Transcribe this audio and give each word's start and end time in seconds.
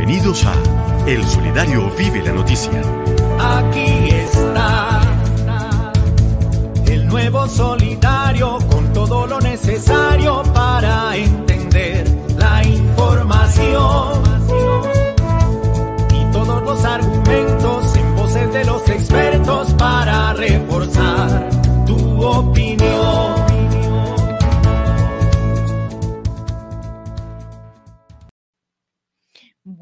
Bienvenidos 0.00 0.46
a 0.46 0.54
El 1.06 1.22
Solidario 1.26 1.90
Vive 1.90 2.22
la 2.22 2.32
Noticia. 2.32 2.80
Aquí 3.38 4.08
está 4.08 4.98
el 6.86 7.06
nuevo 7.06 7.46
Solidario 7.46 8.56
con 8.70 8.90
todo 8.94 9.26
lo 9.26 9.38
necesario 9.40 10.42
para 10.54 11.14
entender 11.14 12.08
la 12.38 12.64
información 12.64 14.22
y 16.14 16.32
todos 16.32 16.62
los 16.62 16.82
argumentos 16.82 17.94
en 17.94 18.16
voces 18.16 18.52
de 18.54 18.64
los 18.64 18.88
expertos 18.88 19.74
para 19.74 20.32
reforzar 20.32 21.50
tu 21.84 22.24
opinión. 22.24 23.50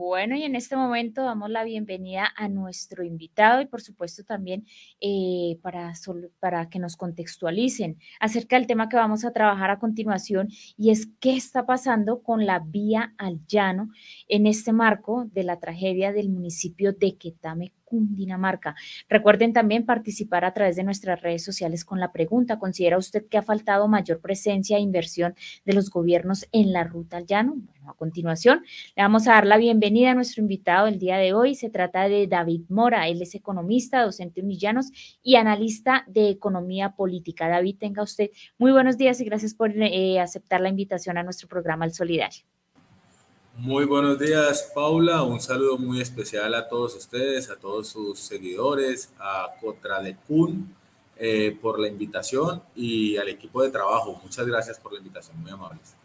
Bueno, 0.09 0.37
y 0.37 0.43
en 0.43 0.57
este 0.57 0.75
momento 0.75 1.23
damos 1.23 1.51
la 1.51 1.65
bienvenida 1.65 2.33
a 2.35 2.49
nuestro 2.49 3.05
invitado 3.05 3.61
y 3.61 3.67
por 3.67 3.83
supuesto 3.83 4.25
también 4.25 4.65
eh, 5.03 5.59
para, 5.61 5.93
para 6.41 6.71
que 6.71 6.79
nos 6.79 6.97
contextualicen 6.97 7.99
acerca 8.19 8.57
del 8.57 8.67
tema 8.67 8.89
que 8.89 8.97
vamos 8.97 9.27
a 9.27 9.35
trabajar 9.35 9.71
a 9.71 9.79
continuación 9.79 10.49
y 10.79 10.93
es 10.93 11.09
qué 11.21 11.37
está 11.37 11.67
pasando 11.67 12.23
con 12.23 12.47
la 12.47 12.59
vía 12.59 13.13
al 13.19 13.45
llano 13.47 13.91
en 14.29 14.47
este 14.47 14.73
marco 14.73 15.27
de 15.31 15.43
la 15.45 15.61
tragedia 15.61 16.11
del 16.11 16.31
municipio 16.31 16.95
de 16.95 17.19
Quetame, 17.19 17.75
Cundinamarca. 17.89 18.77
Recuerden 19.09 19.55
también 19.55 19.87
participar 19.87 20.45
a 20.45 20.53
través 20.53 20.77
de 20.77 20.85
nuestras 20.85 21.23
redes 21.23 21.43
sociales 21.43 21.85
con 21.85 22.01
la 22.01 22.13
pregunta, 22.13 22.59
¿considera 22.59 22.99
usted 22.99 23.27
que 23.29 23.39
ha 23.39 23.43
faltado 23.43 23.89
mayor 23.89 24.21
presencia 24.21 24.77
e 24.77 24.81
inversión 24.81 25.35
de 25.65 25.73
los 25.73 25.89
gobiernos 25.89 26.47
en 26.53 26.73
la 26.73 26.85
ruta 26.85 27.17
al 27.17 27.27
llano? 27.27 27.55
Bueno, 27.57 27.91
a 27.91 27.95
continuación 27.95 28.63
le 28.95 29.03
vamos 29.03 29.27
a 29.27 29.33
dar 29.33 29.47
la 29.47 29.57
bienvenida 29.57 30.11
a 30.11 30.15
nuestro 30.15 30.43
invitado 30.43 30.87
el 30.87 30.99
día 30.99 31.17
de 31.17 31.33
hoy. 31.33 31.55
Se 31.55 31.71
trata 31.71 32.09
de 32.09 32.27
David 32.27 32.63
Mora, 32.69 33.09
él 33.09 33.23
es 33.23 33.35
economista, 33.35 34.03
docente 34.03 34.43
unillanos 34.43 34.91
y 35.23 35.37
analista 35.37 36.05
de 36.07 36.29
economía 36.29 36.91
política. 36.91 37.49
David, 37.49 37.77
tenga 37.79 38.03
usted 38.03 38.31
muy 38.59 38.73
buenos 38.73 38.99
días 38.99 39.21
y 39.21 39.25
gracias 39.25 39.55
por 39.55 39.71
eh, 39.71 40.21
aceptar 40.21 40.61
la 40.61 40.69
invitación 40.69 41.17
a 41.17 41.23
nuestro 41.23 41.49
programa 41.49 41.87
El 41.87 41.93
Solidario. 41.93 42.45
Muy 43.59 43.87
buenos 43.87 44.21
días, 44.21 44.71
Paula. 44.73 45.25
Un 45.25 45.41
saludo 45.41 45.79
muy 45.79 46.01
especial 46.01 46.55
a 46.55 46.69
todos 46.69 46.95
ustedes, 46.95 47.51
a 47.51 47.57
todos 47.57 47.89
sus 47.89 48.21
seguidores, 48.21 49.13
a 49.19 49.49
Cotradecun 49.61 50.73
eh, 51.17 51.59
por 51.61 51.81
la 51.81 51.89
invitación 51.89 52.63
y 52.77 53.17
al 53.17 53.29
equipo 53.29 53.61
de 53.65 53.71
trabajo. 53.71 54.21
Muchas 54.23 54.47
gracias 54.47 54.79
por 54.79 54.93
la 54.93 54.99
invitación, 54.99 55.43
muy 55.43 55.51
amables. 55.51 55.97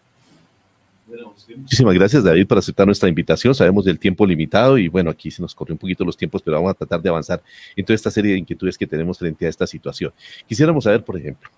Muchísimas 1.56 1.94
gracias, 1.94 2.24
David, 2.24 2.48
por 2.48 2.58
aceptar 2.58 2.88
nuestra 2.88 3.08
invitación. 3.08 3.54
Sabemos 3.54 3.86
del 3.86 4.00
tiempo 4.00 4.26
limitado 4.26 4.80
y 4.80 4.88
bueno, 4.88 5.12
aquí 5.12 5.30
se 5.30 5.40
nos 5.40 5.54
corrió 5.54 5.76
un 5.76 5.80
poquito 5.80 6.04
los 6.04 6.18
tiempos, 6.18 6.42
pero 6.42 6.58
vamos 6.58 6.72
a 6.72 6.74
tratar 6.74 7.04
de 7.04 7.10
avanzar 7.10 7.44
en 7.76 7.86
toda 7.86 7.94
esta 7.94 8.10
serie 8.10 8.32
de 8.32 8.40
inquietudes 8.40 8.80
que 8.80 8.88
tenemos 8.88 9.20
frente 9.20 9.46
a 9.46 9.50
esta 9.50 9.68
situación. 9.68 10.12
Quisiéramos 10.48 10.86
saber, 10.86 11.06
por 11.06 11.20
ejemplo, 11.20 11.52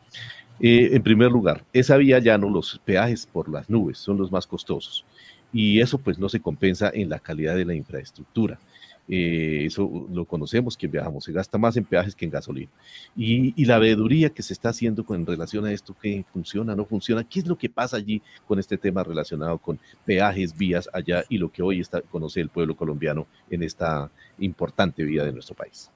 eh, 0.59 0.89
en 0.91 1.01
primer 1.01 1.31
lugar, 1.31 1.63
esa 1.71 1.95
vía 1.95 2.19
ya 2.19 2.37
no, 2.37 2.49
los 2.49 2.81
peajes 2.83 3.25
por 3.25 3.47
las 3.47 3.69
nubes 3.69 3.97
son 3.97 4.17
los 4.17 4.29
más 4.29 4.45
costosos 4.45 5.05
y 5.53 5.79
eso 5.79 5.97
pues 5.97 6.19
no 6.19 6.29
se 6.29 6.39
compensa 6.39 6.91
en 6.93 7.09
la 7.09 7.19
calidad 7.19 7.55
de 7.55 7.65
la 7.65 7.75
infraestructura. 7.75 8.59
Eh, 9.07 9.65
eso 9.65 10.07
lo 10.11 10.25
conocemos 10.25 10.75
que 10.75 10.87
viajamos, 10.87 11.25
se 11.25 11.31
gasta 11.31 11.59
más 11.59 11.77
en 11.77 11.85
peajes 11.85 12.15
que 12.15 12.25
en 12.25 12.31
gasolina. 12.31 12.71
Y, 13.15 13.65
la 13.65 13.77
veeduría 13.77 14.29
que 14.29 14.41
se 14.41 14.53
está 14.53 14.69
haciendo 14.69 15.03
con 15.03 15.25
relación 15.25 15.65
a 15.65 15.71
esto, 15.71 15.95
¿qué 16.01 16.25
funciona, 16.33 16.75
no 16.75 16.85
funciona? 16.85 17.23
¿Qué 17.23 17.39
es 17.39 17.47
lo 17.47 17.57
que 17.57 17.69
pasa 17.69 17.97
allí 17.97 18.21
con 18.47 18.59
este 18.59 18.77
tema 18.77 19.03
relacionado 19.03 19.57
con 19.59 19.79
peajes, 20.05 20.57
vías 20.57 20.89
allá 20.91 21.23
y 21.29 21.37
lo 21.37 21.51
que 21.51 21.61
hoy 21.61 21.81
está, 21.81 22.01
conoce 22.01 22.41
el 22.41 22.49
pueblo 22.49 22.75
colombiano 22.75 23.27
en 23.49 23.63
esta 23.63 24.09
importante 24.39 25.03
vía 25.03 25.23
de 25.23 25.33
nuestro 25.33 25.55
país? 25.55 25.91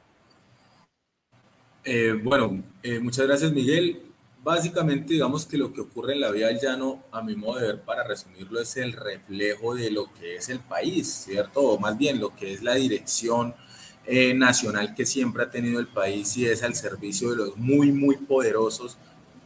Eh, 1.83 2.13
bueno, 2.21 2.61
eh, 2.83 2.99
muchas 2.99 3.25
gracias 3.25 3.51
Miguel. 3.51 4.01
Básicamente, 4.41 5.13
digamos 5.13 5.45
que 5.45 5.57
lo 5.57 5.73
que 5.73 5.81
ocurre 5.81 6.13
en 6.13 6.21
la 6.21 6.31
vía 6.31 6.47
del 6.47 6.59
llano, 6.59 7.03
a 7.11 7.21
mi 7.21 7.35
modo 7.35 7.59
de 7.59 7.67
ver, 7.67 7.81
para 7.81 8.03
resumirlo, 8.05 8.61
es 8.61 8.77
el 8.77 8.93
reflejo 8.93 9.75
de 9.75 9.91
lo 9.91 10.13
que 10.13 10.37
es 10.37 10.47
el 10.47 10.59
país, 10.59 11.07
¿cierto? 11.25 11.61
O 11.61 11.79
más 11.79 11.97
bien 11.97 12.19
lo 12.21 12.33
que 12.33 12.53
es 12.53 12.63
la 12.63 12.75
dirección 12.75 13.53
eh, 14.05 14.33
nacional 14.33 14.95
que 14.95 15.05
siempre 15.05 15.43
ha 15.43 15.49
tenido 15.49 15.79
el 15.79 15.87
país 15.87 16.35
y 16.37 16.45
es 16.45 16.63
al 16.63 16.73
servicio 16.73 17.31
de 17.31 17.35
los 17.35 17.57
muy, 17.57 17.91
muy 17.91 18.15
poderosos 18.15 18.97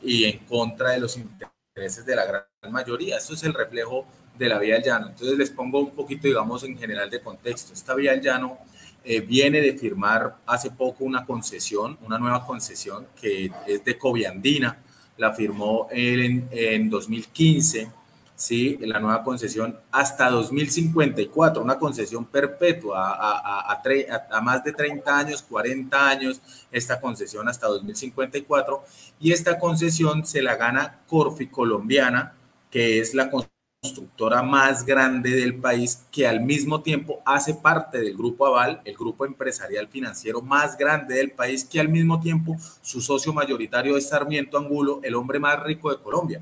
y 0.02 0.26
en 0.26 0.40
contra 0.46 0.92
de 0.92 1.00
los 1.00 1.18
intereses 1.18 2.06
de 2.06 2.16
la 2.16 2.26
gran 2.26 2.46
mayoría. 2.72 3.18
Eso 3.18 3.34
es 3.34 3.44
el 3.44 3.54
reflejo 3.54 4.06
de 4.38 4.48
la 4.48 4.60
vía 4.60 4.76
del 4.76 4.84
llano. 4.84 5.08
Entonces 5.08 5.38
les 5.38 5.50
pongo 5.50 5.80
un 5.80 5.92
poquito, 5.92 6.28
digamos, 6.28 6.64
en 6.64 6.78
general 6.78 7.10
de 7.10 7.20
contexto. 7.20 7.74
Esta 7.74 7.96
vía 7.96 8.12
del 8.12 8.22
llano 8.22 8.60
eh, 9.06 9.20
viene 9.20 9.60
de 9.60 9.74
firmar 9.78 10.38
hace 10.46 10.72
poco 10.72 11.04
una 11.04 11.26
concesión, 11.26 11.98
una 12.06 12.18
nueva 12.18 12.46
concesión 12.46 13.08
que 13.20 13.52
es 13.68 13.84
de 13.84 13.98
Coviandina, 13.98 14.78
la 15.18 15.34
firmó 15.34 15.88
él 15.92 16.48
en, 16.52 16.90
2015, 16.90 17.92
¿sí? 18.36 18.78
la 18.82 19.00
nueva 19.00 19.24
concesión 19.24 19.78
hasta 19.92 20.30
2054, 20.30 21.62
una 21.62 21.78
concesión 21.78 22.26
perpetua 22.26 23.12
a, 23.12 23.74
a, 23.74 24.42
más 24.42 24.64
de 24.64 24.72
30 24.72 25.18
años, 25.18 25.44
40 25.44 26.10
años, 26.10 26.42
esta 26.72 27.00
concesión 27.00 27.48
hasta 27.48 27.68
2054, 27.68 28.84
y 29.20 29.34
esta 29.34 29.60
concesión 29.60 30.26
se 30.26 30.42
la 30.42 30.56
gana 30.56 31.02
Corfi 31.08 31.48
Colombiana, 31.48 32.34
que 32.72 33.00
es 33.00 33.14
la 33.14 33.30
concesión 33.30 33.53
constructora 33.84 34.42
más 34.42 34.86
grande 34.86 35.32
del 35.32 35.56
país 35.56 36.06
que 36.10 36.26
al 36.26 36.40
mismo 36.40 36.82
tiempo 36.82 37.22
hace 37.26 37.54
parte 37.54 38.00
del 38.00 38.16
grupo 38.16 38.48
Aval, 38.48 38.80
el 38.86 38.96
grupo 38.96 39.26
empresarial 39.26 39.90
financiero 39.90 40.42
más 40.42 40.78
grande 40.78 41.16
del 41.16 41.32
país, 41.32 41.66
que 41.66 41.82
al 41.82 41.90
mismo 41.90 42.22
tiempo 42.22 42.56
su 42.82 43.02
socio 43.02 43.34
mayoritario 43.34 43.98
es 43.98 44.08
Sarmiento 44.08 44.58
Angulo, 44.58 45.02
el 45.04 45.16
hombre 45.16 45.38
más 45.38 45.62
rico 45.64 45.92
de 45.92 46.02
Colombia. 46.02 46.42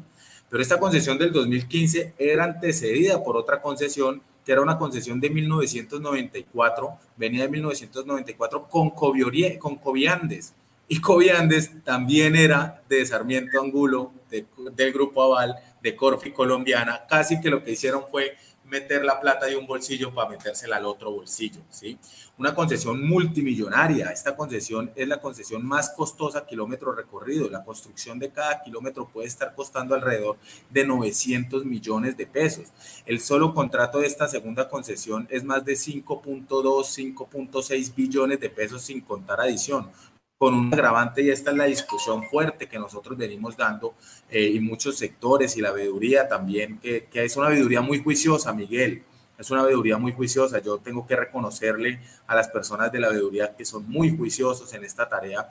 Pero 0.51 0.61
esta 0.61 0.79
concesión 0.79 1.17
del 1.17 1.31
2015 1.31 2.13
era 2.19 2.43
antecedida 2.43 3.23
por 3.23 3.35
otra 3.35 3.59
concesión 3.59 4.21
que 4.45 4.51
era 4.51 4.61
una 4.61 4.77
concesión 4.77 5.19
de 5.19 5.31
1994, 5.31 6.89
venía 7.17 7.43
de 7.43 7.49
1994 7.49 8.67
con, 8.69 8.91
con 8.91 9.75
Coviandes. 9.77 10.53
Y 10.87 10.99
Coviandes 10.99 11.71
también 11.83 12.35
era 12.35 12.83
de 12.87 13.03
Sarmiento 13.03 13.59
Angulo, 13.59 14.11
del 14.29 14.93
grupo 14.93 15.23
Aval, 15.23 15.55
de 15.81 15.95
Corfi 15.95 16.31
colombiana, 16.31 17.05
casi 17.07 17.39
que 17.41 17.49
lo 17.49 17.63
que 17.63 17.71
hicieron 17.71 18.05
fue 18.09 18.37
meter 18.71 19.03
la 19.03 19.19
plata 19.19 19.47
de 19.47 19.57
un 19.57 19.67
bolsillo 19.67 20.13
para 20.13 20.29
metérsela 20.29 20.77
al 20.77 20.85
otro 20.85 21.11
bolsillo, 21.11 21.61
¿sí? 21.69 21.99
Una 22.37 22.55
concesión 22.55 23.05
multimillonaria. 23.05 24.07
Esta 24.07 24.35
concesión 24.35 24.91
es 24.95 25.07
la 25.09 25.19
concesión 25.19 25.65
más 25.65 25.89
costosa 25.89 26.45
kilómetro 26.45 26.93
recorrido. 26.93 27.49
La 27.49 27.65
construcción 27.65 28.17
de 28.17 28.31
cada 28.31 28.63
kilómetro 28.63 29.09
puede 29.09 29.27
estar 29.27 29.53
costando 29.53 29.93
alrededor 29.93 30.37
de 30.69 30.85
900 30.85 31.65
millones 31.65 32.15
de 32.15 32.25
pesos. 32.25 32.69
El 33.05 33.19
solo 33.19 33.53
contrato 33.53 33.99
de 33.99 34.07
esta 34.07 34.29
segunda 34.29 34.69
concesión 34.69 35.27
es 35.29 35.43
más 35.43 35.65
de 35.65 35.73
5.2, 35.73 36.47
5.6 36.47 37.93
billones 37.93 38.39
de 38.39 38.49
pesos 38.49 38.83
sin 38.83 39.01
contar 39.01 39.41
adición 39.41 39.91
con 40.41 40.55
un 40.55 40.73
agravante 40.73 41.21
y 41.21 41.29
esta 41.29 41.51
es 41.51 41.57
la 41.57 41.65
discusión 41.65 42.23
fuerte 42.23 42.67
que 42.67 42.79
nosotros 42.79 43.15
venimos 43.15 43.55
dando 43.55 43.93
eh, 44.27 44.43
y 44.43 44.59
muchos 44.59 44.97
sectores 44.97 45.55
y 45.55 45.61
la 45.61 45.71
veeduría 45.71 46.27
también, 46.27 46.79
que, 46.79 47.03
que, 47.03 47.23
es 47.23 47.37
una 47.37 47.49
veeduría 47.49 47.81
muy 47.81 48.01
juiciosa, 48.01 48.51
Miguel, 48.51 49.03
es 49.37 49.51
una 49.51 49.61
veeduría 49.61 49.99
muy 49.99 50.13
juiciosa. 50.13 50.57
Yo 50.57 50.79
tengo 50.79 51.05
que 51.05 51.15
reconocerle 51.15 51.99
a 52.25 52.33
las 52.33 52.47
personas 52.47 52.91
de 52.91 52.99
la 52.99 53.09
veeduría 53.09 53.55
que 53.55 53.65
son 53.65 53.87
muy 53.87 54.17
juiciosos 54.17 54.73
en 54.73 54.83
esta 54.83 55.07
tarea. 55.07 55.47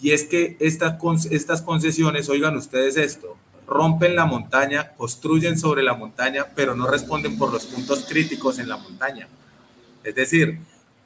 Y 0.00 0.10
es 0.10 0.24
que 0.24 0.56
estas, 0.58 0.96
estas 1.30 1.62
concesiones, 1.62 2.28
oigan 2.28 2.56
ustedes 2.56 2.96
esto, 2.96 3.36
rompen 3.68 4.16
la 4.16 4.24
montaña, 4.24 4.92
construyen 4.96 5.56
sobre 5.56 5.84
la 5.84 5.94
montaña, 5.94 6.46
pero 6.56 6.74
no 6.74 6.88
responden 6.88 7.38
por 7.38 7.52
los 7.52 7.66
puntos 7.66 8.06
críticos 8.08 8.58
en 8.58 8.68
la 8.68 8.76
montaña. 8.76 9.28
Es 10.02 10.16
decir, 10.16 10.58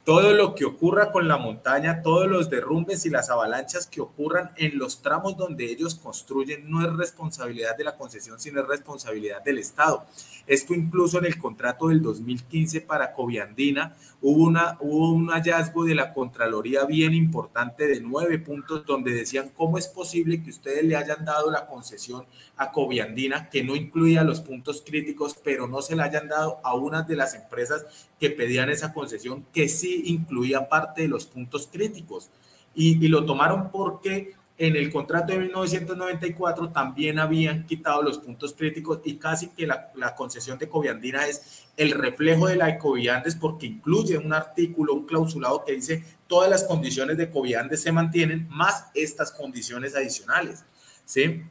todo 0.07 0.31
lo 0.31 0.55
que 0.55 0.63
ocurra 0.63 1.11
con 1.11 1.27
la 1.27 1.35
montaña, 1.35 2.01
todos 2.01 2.29
los 2.29 2.49
derrumbes 2.49 3.05
y 3.05 3.09
las 3.09 3.29
avalanchas 3.29 3.87
que 3.87 3.99
ocurran 3.99 4.51
en 4.55 4.77
los 4.79 5.01
tramos 5.01 5.35
donde 5.35 5.65
ellos 5.65 5.95
construyen 5.95 6.71
no 6.71 6.81
es 6.81 6.93
responsabilidad 6.95 7.75
de 7.75 7.83
la 7.83 7.97
concesión, 7.97 8.39
sino 8.39 8.61
es 8.61 8.67
responsabilidad 8.69 9.43
del 9.43 9.57
Estado. 9.57 10.05
Esto 10.45 10.73
incluso 10.73 11.17
en 11.17 11.25
el 11.25 11.37
contrato 11.37 11.89
del 11.89 12.01
2015 12.01 12.79
para 12.79 13.11
Coviandina 13.11 13.97
hubo, 14.21 14.45
una, 14.45 14.77
hubo 14.79 15.11
un 15.11 15.27
hallazgo 15.27 15.83
de 15.83 15.95
la 15.95 16.13
Contraloría 16.13 16.85
bien 16.85 17.13
importante 17.13 17.85
de 17.85 17.99
nueve 17.99 18.39
puntos 18.39 18.85
donde 18.85 19.11
decían 19.11 19.51
cómo 19.57 19.77
es 19.77 19.89
posible 19.89 20.41
que 20.41 20.51
ustedes 20.51 20.85
le 20.85 20.95
hayan 20.95 21.25
dado 21.25 21.51
la 21.51 21.67
concesión 21.67 22.25
a 22.55 22.71
Coviandina 22.71 23.49
que 23.49 23.61
no 23.61 23.75
incluía 23.75 24.23
los 24.23 24.39
puntos 24.39 24.81
críticos, 24.85 25.35
pero 25.43 25.67
no 25.67 25.81
se 25.81 25.97
la 25.97 26.05
hayan 26.05 26.29
dado 26.29 26.61
a 26.63 26.75
una 26.75 27.01
de 27.01 27.17
las 27.17 27.33
empresas 27.33 27.85
que 28.19 28.29
pedían 28.29 28.69
esa 28.69 28.93
concesión 28.93 29.45
que 29.53 29.67
sí 29.67 29.96
incluía 30.05 30.67
parte 30.67 31.03
de 31.03 31.07
los 31.07 31.25
puntos 31.25 31.67
críticos. 31.71 32.29
Y, 32.75 33.07
lo 33.07 33.25
tomaron 33.25 33.71
porque 33.71 34.35
en 34.57 34.75
el 34.75 34.91
contrato 34.91 35.33
de 35.33 35.39
1994 35.39 36.69
también 36.69 37.19
habían 37.19 37.65
quitado 37.65 38.01
los 38.01 38.19
puntos 38.19 38.53
críticos 38.53 38.99
y 39.03 39.15
casi 39.15 39.49
que 39.49 39.67
la, 39.67 40.15
concesión 40.15 40.57
de 40.57 40.67
Coviandina 40.67 41.25
es 41.27 41.65
el 41.75 41.91
reflejo 41.91 42.47
de 42.47 42.55
la 42.55 42.67
de 42.67 42.77
Coviandes 42.77 43.35
porque 43.35 43.67
incluye 43.67 44.17
un 44.17 44.33
artículo, 44.33 44.93
un 44.93 45.05
clausulado 45.05 45.63
que 45.63 45.73
dice 45.73 46.03
todas 46.27 46.49
las 46.49 46.63
condiciones 46.63 47.17
de 47.17 47.29
Coviandes 47.29 47.81
se 47.81 47.91
mantienen 47.91 48.47
más 48.49 48.85
estas 48.93 49.31
condiciones 49.31 49.95
adicionales. 49.95 50.63
¿sí? 51.05 51.43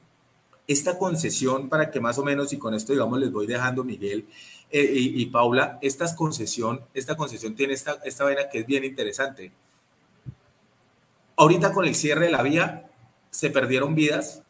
Esta 0.66 0.98
concesión, 0.98 1.68
para 1.68 1.90
que 1.90 2.00
más 2.00 2.18
o 2.18 2.24
menos, 2.24 2.52
y 2.52 2.58
con 2.58 2.74
esto 2.74 2.92
digamos 2.92 3.20
les 3.20 3.30
voy 3.30 3.46
dejando 3.46 3.84
Miguel 3.84 4.26
eh, 4.70 4.92
y, 4.94 5.22
y, 5.22 5.26
Paula, 5.26 5.78
esta 5.80 6.14
concesión, 6.14 6.80
esta 6.92 7.16
concesión 7.16 7.54
tiene 7.54 7.74
esta, 7.74 7.98
esta 8.04 8.24
vaina 8.24 8.48
que 8.48 8.60
es 8.60 8.66
bien 8.66 8.84
interesante. 8.84 9.52
Ahorita 11.36 11.72
con 11.72 11.84
el 11.84 11.94
cierre 11.94 12.26
de 12.26 12.32
la 12.32 12.42
vía, 12.42 12.90
se 13.30 13.50
perdieron 13.50 13.94
vidas, 13.94 14.42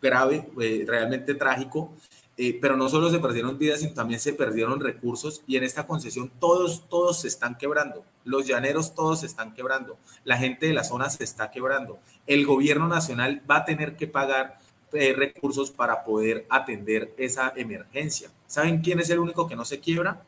grave, 0.00 0.48
eh, 0.60 0.84
realmente 0.86 1.34
trágico, 1.34 1.92
eh, 2.36 2.58
pero 2.60 2.76
no 2.76 2.88
solo 2.88 3.10
se 3.10 3.18
perdieron 3.18 3.58
vidas, 3.58 3.80
sino 3.80 3.92
también 3.92 4.20
se 4.20 4.32
perdieron 4.32 4.80
recursos 4.80 5.42
y 5.46 5.56
en 5.56 5.64
esta 5.64 5.86
concesión 5.86 6.30
todos, 6.40 6.88
todos 6.88 7.20
se 7.20 7.28
están 7.28 7.56
quebrando. 7.56 8.04
Los 8.24 8.46
llaneros 8.46 8.94
todos 8.94 9.20
se 9.20 9.26
están 9.26 9.54
quebrando. 9.54 9.98
La 10.24 10.38
gente 10.38 10.66
de 10.66 10.72
la 10.72 10.84
zona 10.84 11.10
se 11.10 11.24
está 11.24 11.50
quebrando. 11.50 11.98
El 12.26 12.46
gobierno 12.46 12.88
nacional 12.88 13.42
va 13.50 13.58
a 13.58 13.64
tener 13.64 13.96
que 13.96 14.06
pagar 14.06 14.58
eh, 14.92 15.12
recursos 15.12 15.70
para 15.70 16.04
poder 16.04 16.46
atender 16.48 17.14
esa 17.16 17.52
emergencia. 17.56 18.30
¿Saben 18.52 18.82
quién 18.82 19.00
es 19.00 19.08
el 19.08 19.18
único 19.18 19.48
que 19.48 19.56
no 19.56 19.64
se 19.64 19.80
quiebra? 19.80 20.22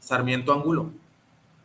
Sarmiento 0.00 0.54
Angulo. 0.54 0.90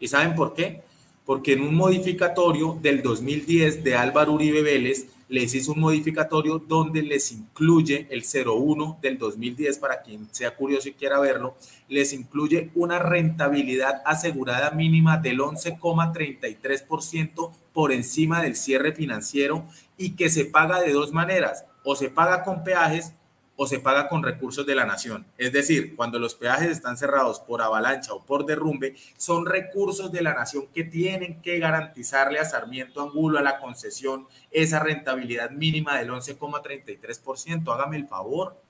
¿Y 0.01 0.09
saben 0.09 0.35
por 0.35 0.53
qué? 0.53 0.81
Porque 1.25 1.53
en 1.53 1.61
un 1.61 1.75
modificatorio 1.75 2.77
del 2.81 3.01
2010 3.01 3.85
de 3.85 3.95
Álvaro 3.95 4.33
Uribe 4.33 4.63
Vélez, 4.63 5.07
les 5.29 5.55
hizo 5.55 5.71
un 5.71 5.79
modificatorio 5.79 6.59
donde 6.59 7.03
les 7.03 7.31
incluye 7.31 8.05
el 8.09 8.25
01 8.25 8.99
del 9.01 9.17
2010, 9.17 9.77
para 9.77 10.01
quien 10.01 10.27
sea 10.33 10.57
curioso 10.57 10.89
y 10.89 10.93
quiera 10.93 11.21
verlo, 11.21 11.55
les 11.87 12.11
incluye 12.11 12.69
una 12.75 12.99
rentabilidad 12.99 14.01
asegurada 14.05 14.71
mínima 14.71 15.15
del 15.15 15.39
11,33% 15.39 17.51
por 17.71 17.93
encima 17.93 18.41
del 18.41 18.57
cierre 18.57 18.91
financiero 18.91 19.65
y 19.97 20.17
que 20.17 20.29
se 20.29 20.43
paga 20.43 20.81
de 20.81 20.91
dos 20.91 21.13
maneras, 21.13 21.63
o 21.85 21.95
se 21.95 22.09
paga 22.09 22.43
con 22.43 22.65
peajes 22.65 23.13
o 23.57 23.67
se 23.67 23.79
paga 23.79 24.07
con 24.07 24.23
recursos 24.23 24.65
de 24.65 24.75
la 24.75 24.85
nación. 24.85 25.25
Es 25.37 25.51
decir, 25.51 25.95
cuando 25.95 26.19
los 26.19 26.35
peajes 26.35 26.69
están 26.69 26.95
cerrados 26.95 27.39
por 27.39 27.61
avalancha 27.61 28.13
o 28.13 28.23
por 28.23 28.45
derrumbe, 28.45 28.95
son 29.17 29.47
recursos 29.47 30.11
de 30.11 30.21
la 30.21 30.35
nación 30.35 30.67
que 30.73 30.83
tienen 30.83 31.41
que 31.41 31.57
garantizarle 31.57 32.39
a 32.39 32.45
Sarmiento 32.45 33.01
Angulo, 33.01 33.39
a 33.39 33.41
la 33.41 33.59
concesión, 33.59 34.27
esa 34.51 34.79
rentabilidad 34.79 35.49
mínima 35.49 35.97
del 35.97 36.11
11,33%. 36.11 37.73
Hágame 37.73 37.97
el 37.97 38.07
favor. 38.07 38.61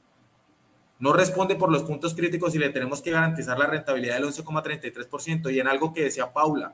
No 1.00 1.14
responde 1.14 1.56
por 1.56 1.70
los 1.70 1.84
puntos 1.84 2.16
críticos 2.16 2.56
y 2.56 2.58
le 2.58 2.70
tenemos 2.70 3.02
que 3.02 3.12
garantizar 3.12 3.60
la 3.60 3.68
rentabilidad 3.68 4.16
del 4.16 4.26
11,33%. 4.26 5.54
Y 5.54 5.60
en 5.60 5.68
algo 5.68 5.94
que 5.94 6.04
decía 6.04 6.32
Paula, 6.32 6.74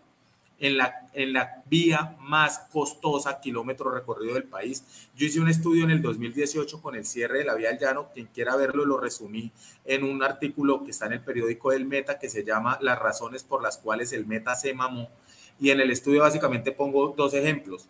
en 0.63 0.77
la, 0.77 1.09
en 1.11 1.33
la 1.33 1.61
vía 1.65 2.15
más 2.21 2.67
costosa 2.71 3.41
kilómetro 3.41 3.91
recorrido 3.91 4.35
del 4.35 4.45
país. 4.45 5.09
Yo 5.13 5.25
hice 5.25 5.41
un 5.41 5.49
estudio 5.49 5.83
en 5.83 5.91
el 5.91 6.01
2018 6.01 6.81
con 6.81 6.95
el 6.95 7.05
cierre 7.05 7.39
de 7.39 7.43
la 7.43 7.55
vía 7.55 7.71
al 7.71 7.77
llano, 7.77 8.07
quien 8.13 8.27
quiera 8.27 8.55
verlo 8.55 8.85
lo 8.85 8.97
resumí 8.97 9.51
en 9.83 10.05
un 10.05 10.23
artículo 10.23 10.85
que 10.85 10.91
está 10.91 11.07
en 11.07 11.13
el 11.13 11.21
periódico 11.21 11.71
del 11.71 11.85
Meta 11.85 12.17
que 12.17 12.29
se 12.29 12.45
llama 12.45 12.77
Las 12.79 12.97
razones 12.97 13.43
por 13.43 13.61
las 13.61 13.77
cuales 13.77 14.13
el 14.13 14.25
Meta 14.25 14.55
se 14.55 14.73
mamó. 14.73 15.09
Y 15.59 15.71
en 15.71 15.81
el 15.81 15.91
estudio 15.91 16.21
básicamente 16.21 16.71
pongo 16.71 17.13
dos 17.17 17.33
ejemplos 17.33 17.89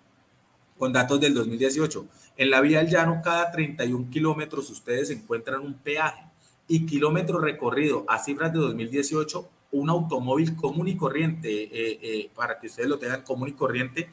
con 0.80 0.92
datos 0.92 1.22
del 1.22 1.36
2018. 1.36 2.08
En 2.38 2.50
la 2.50 2.60
vía 2.60 2.80
al 2.80 2.90
llano, 2.90 3.22
cada 3.24 3.52
31 3.52 4.10
kilómetros 4.10 4.72
ustedes 4.72 5.12
encuentran 5.12 5.62
un 5.62 5.76
peaje 5.76 6.24
y 6.68 6.88
kilómetro 6.88 7.38
recorrido 7.38 8.04
a 8.08 8.18
cifras 8.18 8.52
de 8.52 8.58
2018 8.58 9.48
un 9.74 9.90
automóvil 9.90 10.56
común 10.56 10.88
y 10.88 10.96
corriente, 10.96 11.50
eh, 11.64 12.00
eh, 12.02 12.30
para 12.34 12.60
que 12.60 12.68
ustedes 12.68 12.88
lo 12.88 12.98
tengan 12.98 13.24
común 13.24 13.50
y 13.50 13.54
corriente. 13.54 14.10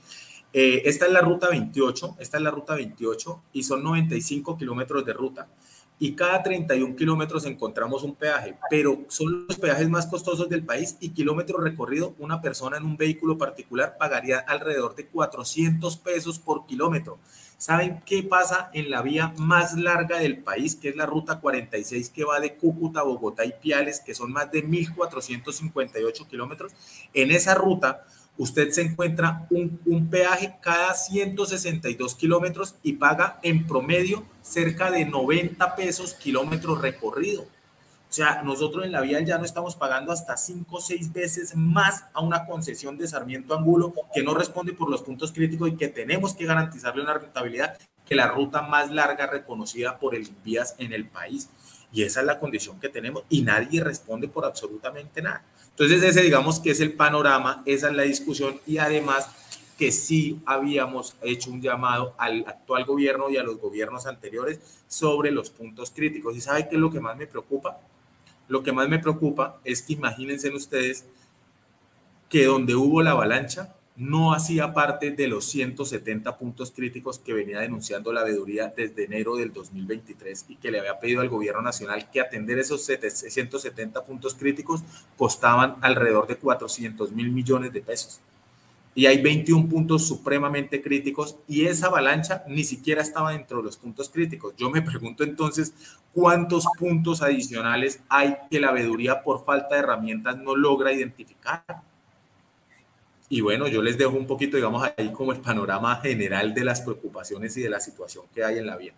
Eh, 0.52 0.82
esta 0.84 1.06
es 1.06 1.12
la 1.12 1.20
ruta 1.20 1.48
28, 1.48 2.16
esta 2.18 2.38
es 2.38 2.42
la 2.42 2.50
ruta 2.50 2.74
28 2.74 3.42
y 3.52 3.62
son 3.62 3.84
95 3.84 4.58
kilómetros 4.58 5.04
de 5.04 5.12
ruta. 5.12 5.48
Y 6.02 6.14
cada 6.14 6.42
31 6.42 6.96
kilómetros 6.96 7.44
encontramos 7.44 8.02
un 8.02 8.14
peaje, 8.14 8.56
pero 8.70 9.04
son 9.08 9.46
los 9.46 9.58
peajes 9.58 9.88
más 9.90 10.06
costosos 10.06 10.48
del 10.48 10.64
país 10.64 10.96
y 10.98 11.10
kilómetro 11.10 11.58
recorrido, 11.58 12.14
una 12.18 12.40
persona 12.40 12.78
en 12.78 12.86
un 12.86 12.96
vehículo 12.96 13.36
particular 13.36 13.96
pagaría 13.98 14.38
alrededor 14.38 14.94
de 14.94 15.06
400 15.06 15.98
pesos 15.98 16.38
por 16.38 16.64
kilómetro. 16.66 17.18
¿Saben 17.60 18.00
qué 18.06 18.22
pasa 18.22 18.70
en 18.72 18.90
la 18.90 19.02
vía 19.02 19.34
más 19.36 19.74
larga 19.74 20.18
del 20.18 20.38
país, 20.38 20.76
que 20.76 20.88
es 20.88 20.96
la 20.96 21.04
ruta 21.04 21.40
46 21.40 22.08
que 22.08 22.24
va 22.24 22.40
de 22.40 22.54
Cúcuta, 22.54 23.02
Bogotá 23.02 23.44
y 23.44 23.52
Piales, 23.52 24.00
que 24.00 24.14
son 24.14 24.32
más 24.32 24.50
de 24.50 24.66
1.458 24.66 26.26
kilómetros? 26.26 26.72
En 27.12 27.30
esa 27.30 27.54
ruta, 27.54 28.06
usted 28.38 28.70
se 28.70 28.80
encuentra 28.80 29.46
un, 29.50 29.78
un, 29.84 30.08
peaje 30.08 30.56
cada 30.62 30.94
162 30.94 32.14
kilómetros 32.14 32.76
y 32.82 32.94
paga 32.94 33.38
en 33.42 33.66
promedio 33.66 34.24
cerca 34.40 34.90
de 34.90 35.04
90 35.04 35.76
pesos 35.76 36.14
kilómetro 36.14 36.76
recorrido. 36.76 37.46
O 38.10 38.12
sea, 38.12 38.42
nosotros 38.42 38.84
en 38.84 38.90
la 38.90 39.02
vía 39.02 39.20
ya 39.20 39.38
no 39.38 39.44
estamos 39.44 39.76
pagando 39.76 40.10
hasta 40.10 40.36
cinco 40.36 40.78
o 40.78 40.80
seis 40.80 41.12
veces 41.12 41.54
más 41.54 42.06
a 42.12 42.20
una 42.20 42.44
concesión 42.44 42.98
de 42.98 43.06
Sarmiento 43.06 43.54
Angulo 43.54 43.94
que 44.12 44.24
no 44.24 44.34
responde 44.34 44.72
por 44.72 44.90
los 44.90 45.02
puntos 45.02 45.30
críticos 45.30 45.68
y 45.68 45.76
que 45.76 45.86
tenemos 45.86 46.34
que 46.34 46.44
garantizarle 46.44 47.04
una 47.04 47.14
rentabilidad 47.14 47.78
que 48.04 48.16
la 48.16 48.26
ruta 48.26 48.62
más 48.62 48.90
larga 48.90 49.28
reconocida 49.28 50.00
por 50.00 50.16
el 50.16 50.28
vías 50.44 50.74
en 50.78 50.92
el 50.92 51.06
país. 51.06 51.50
Y 51.92 52.02
esa 52.02 52.18
es 52.18 52.26
la 52.26 52.40
condición 52.40 52.80
que 52.80 52.88
tenemos 52.88 53.22
y 53.28 53.42
nadie 53.42 53.84
responde 53.84 54.26
por 54.26 54.44
absolutamente 54.44 55.22
nada. 55.22 55.44
Entonces 55.68 56.02
ese 56.02 56.22
digamos 56.22 56.58
que 56.58 56.72
es 56.72 56.80
el 56.80 56.94
panorama, 56.94 57.62
esa 57.64 57.90
es 57.90 57.94
la 57.94 58.02
discusión 58.02 58.60
y 58.66 58.78
además 58.78 59.30
que 59.78 59.92
sí 59.92 60.42
habíamos 60.46 61.14
hecho 61.22 61.52
un 61.52 61.62
llamado 61.62 62.16
al 62.18 62.44
actual 62.48 62.84
gobierno 62.84 63.30
y 63.30 63.36
a 63.36 63.44
los 63.44 63.58
gobiernos 63.58 64.06
anteriores 64.06 64.58
sobre 64.88 65.30
los 65.30 65.50
puntos 65.50 65.92
críticos. 65.92 66.36
¿Y 66.36 66.40
sabe 66.40 66.68
qué 66.68 66.74
es 66.74 66.80
lo 66.80 66.90
que 66.90 66.98
más 66.98 67.16
me 67.16 67.28
preocupa? 67.28 67.78
Lo 68.50 68.64
que 68.64 68.72
más 68.72 68.88
me 68.88 68.98
preocupa 68.98 69.60
es 69.64 69.80
que 69.80 69.92
imagínense 69.92 70.50
ustedes 70.50 71.06
que 72.28 72.46
donde 72.46 72.74
hubo 72.74 73.00
la 73.00 73.12
avalancha 73.12 73.76
no 73.94 74.32
hacía 74.32 74.74
parte 74.74 75.12
de 75.12 75.28
los 75.28 75.44
170 75.44 76.36
puntos 76.36 76.72
críticos 76.72 77.20
que 77.20 77.32
venía 77.32 77.60
denunciando 77.60 78.12
la 78.12 78.24
veeduría 78.24 78.72
desde 78.76 79.04
enero 79.04 79.36
del 79.36 79.52
2023 79.52 80.46
y 80.48 80.56
que 80.56 80.72
le 80.72 80.80
había 80.80 80.98
pedido 80.98 81.20
al 81.20 81.28
gobierno 81.28 81.62
nacional 81.62 82.10
que 82.10 82.20
atender 82.20 82.58
esos 82.58 82.84
170 82.84 84.02
puntos 84.04 84.34
críticos 84.34 84.82
costaban 85.16 85.76
alrededor 85.80 86.26
de 86.26 86.36
400 86.36 87.12
mil 87.12 87.30
millones 87.30 87.72
de 87.72 87.82
pesos 87.82 88.20
y 88.94 89.06
hay 89.06 89.22
21 89.22 89.68
puntos 89.68 90.06
supremamente 90.06 90.82
críticos 90.82 91.36
y 91.46 91.66
esa 91.66 91.86
avalancha 91.86 92.44
ni 92.48 92.64
siquiera 92.64 93.02
estaba 93.02 93.32
dentro 93.32 93.58
de 93.58 93.64
los 93.64 93.76
puntos 93.76 94.10
críticos. 94.10 94.54
Yo 94.56 94.68
me 94.70 94.82
pregunto 94.82 95.22
entonces 95.22 95.74
cuántos 96.12 96.64
puntos 96.78 97.22
adicionales 97.22 98.00
hay 98.08 98.36
que 98.50 98.60
la 98.60 98.72
veeduría 98.72 99.22
por 99.22 99.44
falta 99.44 99.76
de 99.76 99.82
herramientas 99.82 100.38
no 100.38 100.56
logra 100.56 100.92
identificar. 100.92 101.64
Y 103.28 103.42
bueno, 103.42 103.68
yo 103.68 103.80
les 103.80 103.96
dejo 103.96 104.16
un 104.16 104.26
poquito, 104.26 104.56
digamos, 104.56 104.90
ahí 104.96 105.12
como 105.12 105.32
el 105.32 105.40
panorama 105.40 106.00
general 106.00 106.52
de 106.52 106.64
las 106.64 106.80
preocupaciones 106.80 107.56
y 107.56 107.62
de 107.62 107.70
la 107.70 107.78
situación 107.78 108.24
que 108.34 108.42
hay 108.42 108.58
en 108.58 108.66
la 108.66 108.76
vía. 108.76 108.92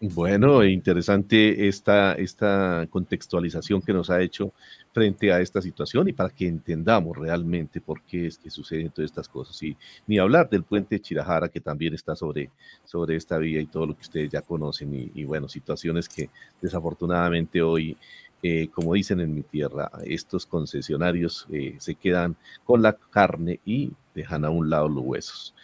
Bueno, 0.00 0.64
interesante 0.64 1.68
esta, 1.68 2.12
esta 2.14 2.86
contextualización 2.90 3.80
que 3.80 3.92
nos 3.92 4.10
ha 4.10 4.20
hecho 4.20 4.52
frente 4.96 5.30
a 5.30 5.42
esta 5.42 5.60
situación 5.60 6.08
y 6.08 6.14
para 6.14 6.30
que 6.30 6.48
entendamos 6.48 7.18
realmente 7.18 7.82
por 7.82 8.00
qué 8.00 8.28
es 8.28 8.38
que 8.38 8.48
suceden 8.48 8.88
todas 8.88 9.10
estas 9.10 9.28
cosas. 9.28 9.62
Y 9.62 9.76
ni 10.06 10.18
hablar 10.18 10.48
del 10.48 10.62
puente 10.62 10.98
Chirajara, 10.98 11.50
que 11.50 11.60
también 11.60 11.92
está 11.92 12.16
sobre, 12.16 12.50
sobre 12.86 13.14
esta 13.14 13.36
vía 13.36 13.60
y 13.60 13.66
todo 13.66 13.84
lo 13.84 13.94
que 13.94 14.00
ustedes 14.00 14.30
ya 14.30 14.40
conocen. 14.40 15.10
Y, 15.14 15.24
bueno, 15.24 15.50
situaciones 15.50 16.08
que 16.08 16.30
desafortunadamente 16.62 17.60
hoy, 17.60 17.94
eh, 18.42 18.68
como 18.68 18.94
dicen 18.94 19.20
en 19.20 19.34
mi 19.34 19.42
tierra, 19.42 19.90
estos 20.06 20.46
concesionarios 20.46 21.46
eh, 21.52 21.76
se 21.78 21.94
quedan 21.94 22.34
con 22.64 22.80
la 22.80 22.94
carne 22.94 23.60
y 23.66 23.92
dejan 24.14 24.46
a 24.46 24.50
un 24.50 24.70
lado 24.70 24.88
los 24.88 25.04
huesos. 25.04 25.54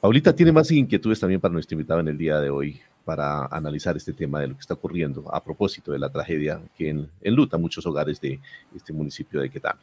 Paulita 0.00 0.32
tiene 0.32 0.52
más 0.52 0.70
inquietudes 0.70 1.18
también 1.18 1.40
para 1.40 1.52
nuestro 1.52 1.74
invitado 1.74 1.98
en 1.98 2.06
el 2.06 2.16
día 2.16 2.38
de 2.38 2.50
hoy 2.50 2.80
para 3.10 3.46
analizar 3.46 3.96
este 3.96 4.12
tema 4.12 4.38
de 4.38 4.46
lo 4.46 4.54
que 4.54 4.60
está 4.60 4.74
ocurriendo 4.74 5.34
a 5.34 5.42
propósito 5.42 5.90
de 5.90 5.98
la 5.98 6.10
tragedia 6.10 6.62
que 6.76 6.90
en, 6.90 7.10
enluta 7.20 7.58
muchos 7.58 7.84
hogares 7.84 8.20
de 8.20 8.38
este 8.72 8.92
municipio 8.92 9.40
de 9.40 9.50
Quetán. 9.50 9.76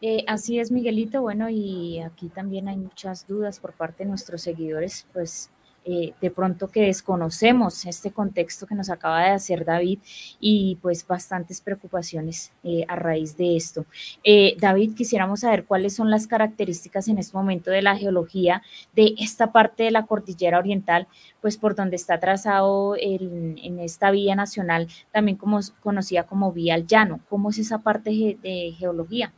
Eh, 0.00 0.22
así 0.28 0.60
es, 0.60 0.70
Miguelito. 0.70 1.22
Bueno, 1.22 1.50
y 1.50 1.98
aquí 1.98 2.28
también 2.28 2.68
hay 2.68 2.76
muchas 2.76 3.26
dudas 3.26 3.58
por 3.58 3.72
parte 3.72 4.04
de 4.04 4.10
nuestros 4.10 4.42
seguidores, 4.42 5.08
pues 5.12 5.50
eh, 5.88 6.14
de 6.20 6.30
pronto 6.32 6.66
que 6.66 6.82
desconocemos 6.82 7.86
este 7.86 8.10
contexto 8.10 8.66
que 8.66 8.74
nos 8.74 8.90
acaba 8.90 9.22
de 9.22 9.30
hacer 9.30 9.64
David 9.64 10.00
y 10.40 10.78
pues 10.82 11.06
bastantes 11.06 11.60
preocupaciones 11.60 12.52
eh, 12.64 12.84
a 12.88 12.96
raíz 12.96 13.36
de 13.36 13.56
esto. 13.56 13.86
Eh, 14.24 14.56
David, 14.58 14.96
quisiéramos 14.96 15.40
saber 15.40 15.64
cuáles 15.64 15.94
son 15.94 16.10
las 16.10 16.26
características 16.26 17.06
en 17.06 17.18
este 17.18 17.36
momento 17.36 17.70
de 17.70 17.82
la 17.82 17.96
geología 17.96 18.62
de 18.96 19.14
esta 19.18 19.52
parte 19.52 19.84
de 19.84 19.92
la 19.92 20.06
cordillera 20.06 20.58
oriental, 20.58 21.06
pues 21.40 21.56
por 21.56 21.76
donde 21.76 21.94
está 21.94 22.18
trazado 22.18 22.96
en 22.98 23.78
esta 23.78 24.10
vía 24.10 24.34
nacional, 24.34 24.88
también 25.12 25.36
como 25.36 25.60
conocida 25.80 26.24
como 26.24 26.50
vía 26.50 26.74
al 26.74 26.88
llano. 26.88 27.20
¿Cómo 27.28 27.50
es 27.50 27.58
esa 27.58 27.78
parte 27.78 28.10
de 28.10 28.74
geología? 28.76 29.32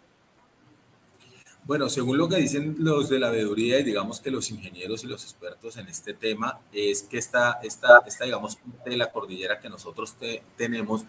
Bueno, 1.68 1.90
según 1.90 2.16
lo 2.16 2.30
que 2.30 2.36
dicen 2.36 2.76
los 2.78 3.10
de 3.10 3.18
la 3.18 3.28
veeduría 3.28 3.78
y 3.78 3.84
digamos 3.84 4.22
que 4.22 4.30
los 4.30 4.50
ingenieros 4.50 5.04
y 5.04 5.06
los 5.06 5.22
expertos 5.22 5.76
en 5.76 5.86
este 5.86 6.14
tema, 6.14 6.60
es 6.72 7.02
que 7.02 7.18
esta, 7.18 7.60
esta, 7.62 8.02
esta 8.06 8.24
digamos, 8.24 8.56
de 8.86 8.96
la 8.96 9.12
cordillera 9.12 9.60
que 9.60 9.68
nosotros 9.68 10.16
tenemos 10.56 11.04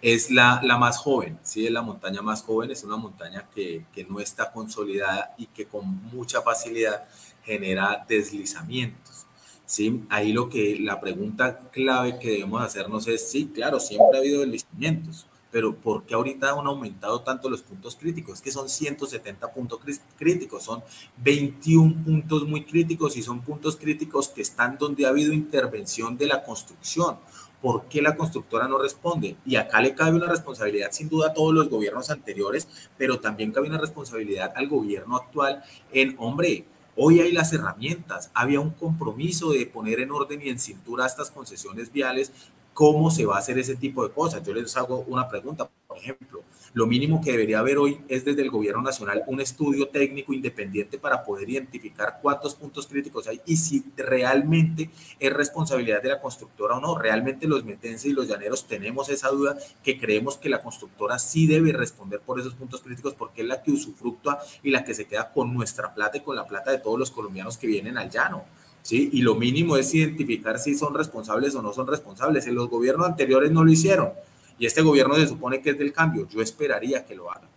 es 0.00 0.30
la, 0.30 0.60
la 0.62 0.78
más 0.78 0.98
joven, 0.98 1.40
¿sí? 1.42 1.66
es 1.66 1.72
la 1.72 1.82
montaña 1.82 2.22
más 2.22 2.42
joven, 2.44 2.70
es 2.70 2.84
una 2.84 2.96
montaña 2.96 3.50
que, 3.52 3.86
que 3.92 4.04
no 4.04 4.20
está 4.20 4.52
consolidada 4.52 5.34
y 5.36 5.46
que 5.46 5.66
con 5.66 5.84
mucha 6.12 6.42
facilidad 6.42 7.08
genera 7.42 8.06
deslizamientos. 8.08 9.26
¿sí? 9.66 10.04
Ahí 10.10 10.32
lo 10.32 10.48
que 10.48 10.78
la 10.78 11.00
pregunta 11.00 11.58
clave 11.72 12.20
que 12.20 12.30
debemos 12.30 12.62
hacernos 12.62 13.08
es, 13.08 13.28
sí, 13.28 13.50
claro, 13.52 13.80
siempre 13.80 14.16
ha 14.16 14.20
habido 14.20 14.42
deslizamientos, 14.42 15.26
pero 15.54 15.72
¿por 15.76 16.02
qué 16.02 16.14
ahorita 16.14 16.50
han 16.50 16.66
aumentado 16.66 17.20
tanto 17.20 17.48
los 17.48 17.62
puntos 17.62 17.94
críticos? 17.94 18.34
Es 18.34 18.40
que 18.42 18.50
son 18.50 18.68
170 18.68 19.52
puntos 19.52 19.78
críticos, 20.18 20.64
son 20.64 20.82
21 21.18 22.02
puntos 22.02 22.44
muy 22.44 22.64
críticos 22.64 23.16
y 23.16 23.22
son 23.22 23.40
puntos 23.40 23.76
críticos 23.76 24.30
que 24.30 24.42
están 24.42 24.76
donde 24.78 25.06
ha 25.06 25.10
habido 25.10 25.32
intervención 25.32 26.18
de 26.18 26.26
la 26.26 26.42
construcción. 26.42 27.18
¿Por 27.62 27.84
qué 27.84 28.02
la 28.02 28.16
constructora 28.16 28.66
no 28.66 28.78
responde? 28.78 29.36
Y 29.46 29.54
acá 29.54 29.80
le 29.80 29.94
cabe 29.94 30.16
una 30.16 30.26
responsabilidad 30.26 30.90
sin 30.90 31.08
duda 31.08 31.28
a 31.28 31.34
todos 31.34 31.54
los 31.54 31.68
gobiernos 31.68 32.10
anteriores, 32.10 32.66
pero 32.98 33.20
también 33.20 33.52
cabe 33.52 33.68
una 33.68 33.78
responsabilidad 33.78 34.52
al 34.56 34.66
gobierno 34.66 35.14
actual 35.14 35.62
en, 35.92 36.16
hombre, 36.18 36.66
Hoy 36.96 37.18
hay 37.18 37.32
las 37.32 37.52
herramientas, 37.52 38.30
había 38.34 38.60
un 38.60 38.70
compromiso 38.70 39.50
de 39.50 39.66
poner 39.66 39.98
en 39.98 40.12
orden 40.12 40.40
y 40.40 40.48
en 40.48 40.60
cintura 40.60 41.06
estas 41.06 41.32
concesiones 41.32 41.90
viales 41.90 42.30
cómo 42.74 43.10
se 43.10 43.24
va 43.24 43.36
a 43.36 43.38
hacer 43.38 43.58
ese 43.58 43.76
tipo 43.76 44.06
de 44.06 44.12
cosas. 44.12 44.42
Yo 44.44 44.52
les 44.52 44.76
hago 44.76 45.04
una 45.08 45.26
pregunta, 45.28 45.70
por 45.86 45.96
ejemplo, 45.96 46.42
lo 46.74 46.88
mínimo 46.88 47.20
que 47.20 47.30
debería 47.30 47.60
haber 47.60 47.78
hoy 47.78 48.00
es 48.08 48.24
desde 48.24 48.42
el 48.42 48.50
gobierno 48.50 48.82
nacional 48.82 49.22
un 49.28 49.40
estudio 49.40 49.90
técnico 49.90 50.32
independiente 50.32 50.98
para 50.98 51.22
poder 51.22 51.48
identificar 51.48 52.18
cuántos 52.20 52.56
puntos 52.56 52.88
críticos 52.88 53.28
hay 53.28 53.40
y 53.46 53.56
si 53.58 53.84
realmente 53.96 54.90
es 55.20 55.32
responsabilidad 55.32 56.02
de 56.02 56.08
la 56.08 56.20
constructora 56.20 56.76
o 56.76 56.80
no. 56.80 56.98
Realmente 56.98 57.46
los 57.46 57.64
metenses 57.64 58.06
y 58.06 58.12
los 58.12 58.26
llaneros 58.26 58.66
tenemos 58.66 59.08
esa 59.08 59.28
duda 59.28 59.56
que 59.84 60.00
creemos 60.00 60.36
que 60.36 60.48
la 60.48 60.62
constructora 60.62 61.20
sí 61.20 61.46
debe 61.46 61.72
responder 61.72 62.18
por 62.18 62.40
esos 62.40 62.54
puntos 62.54 62.82
críticos 62.82 63.14
porque 63.14 63.42
es 63.42 63.46
la 63.46 63.62
que 63.62 63.70
usufructúa 63.70 64.40
y 64.64 64.72
la 64.72 64.84
que 64.84 64.94
se 64.94 65.06
queda 65.06 65.30
con 65.32 65.54
nuestra 65.54 65.94
plata 65.94 66.16
y 66.16 66.22
con 66.22 66.34
la 66.34 66.44
plata 66.44 66.72
de 66.72 66.78
todos 66.78 66.98
los 66.98 67.12
colombianos 67.12 67.56
que 67.56 67.68
vienen 67.68 67.98
al 67.98 68.10
llano. 68.10 68.46
¿Sí? 68.84 69.10
Y 69.12 69.22
lo 69.22 69.34
mínimo 69.34 69.76
es 69.76 69.92
identificar 69.92 70.60
si 70.60 70.76
son 70.76 70.94
responsables 70.94 71.56
o 71.56 71.62
no 71.62 71.72
son 71.72 71.88
responsables. 71.88 72.46
En 72.46 72.54
los 72.54 72.70
gobiernos 72.70 73.08
anteriores 73.08 73.50
no 73.50 73.64
lo 73.64 73.72
hicieron 73.72 74.12
y 74.58 74.66
este 74.66 74.82
gobierno 74.82 75.16
se 75.16 75.26
supone 75.26 75.60
que 75.60 75.70
es 75.70 75.78
del 75.78 75.92
cambio. 75.92 76.28
Yo 76.28 76.40
esperaría 76.40 77.04
que 77.04 77.16
lo 77.16 77.30
hagan. 77.30 77.48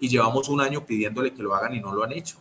Y 0.00 0.08
llevamos 0.08 0.48
un 0.48 0.60
año 0.60 0.84
pidiéndole 0.84 1.32
que 1.32 1.42
lo 1.42 1.54
hagan 1.54 1.74
y 1.74 1.80
no 1.80 1.94
lo 1.94 2.02
han 2.02 2.12
hecho. 2.12 2.38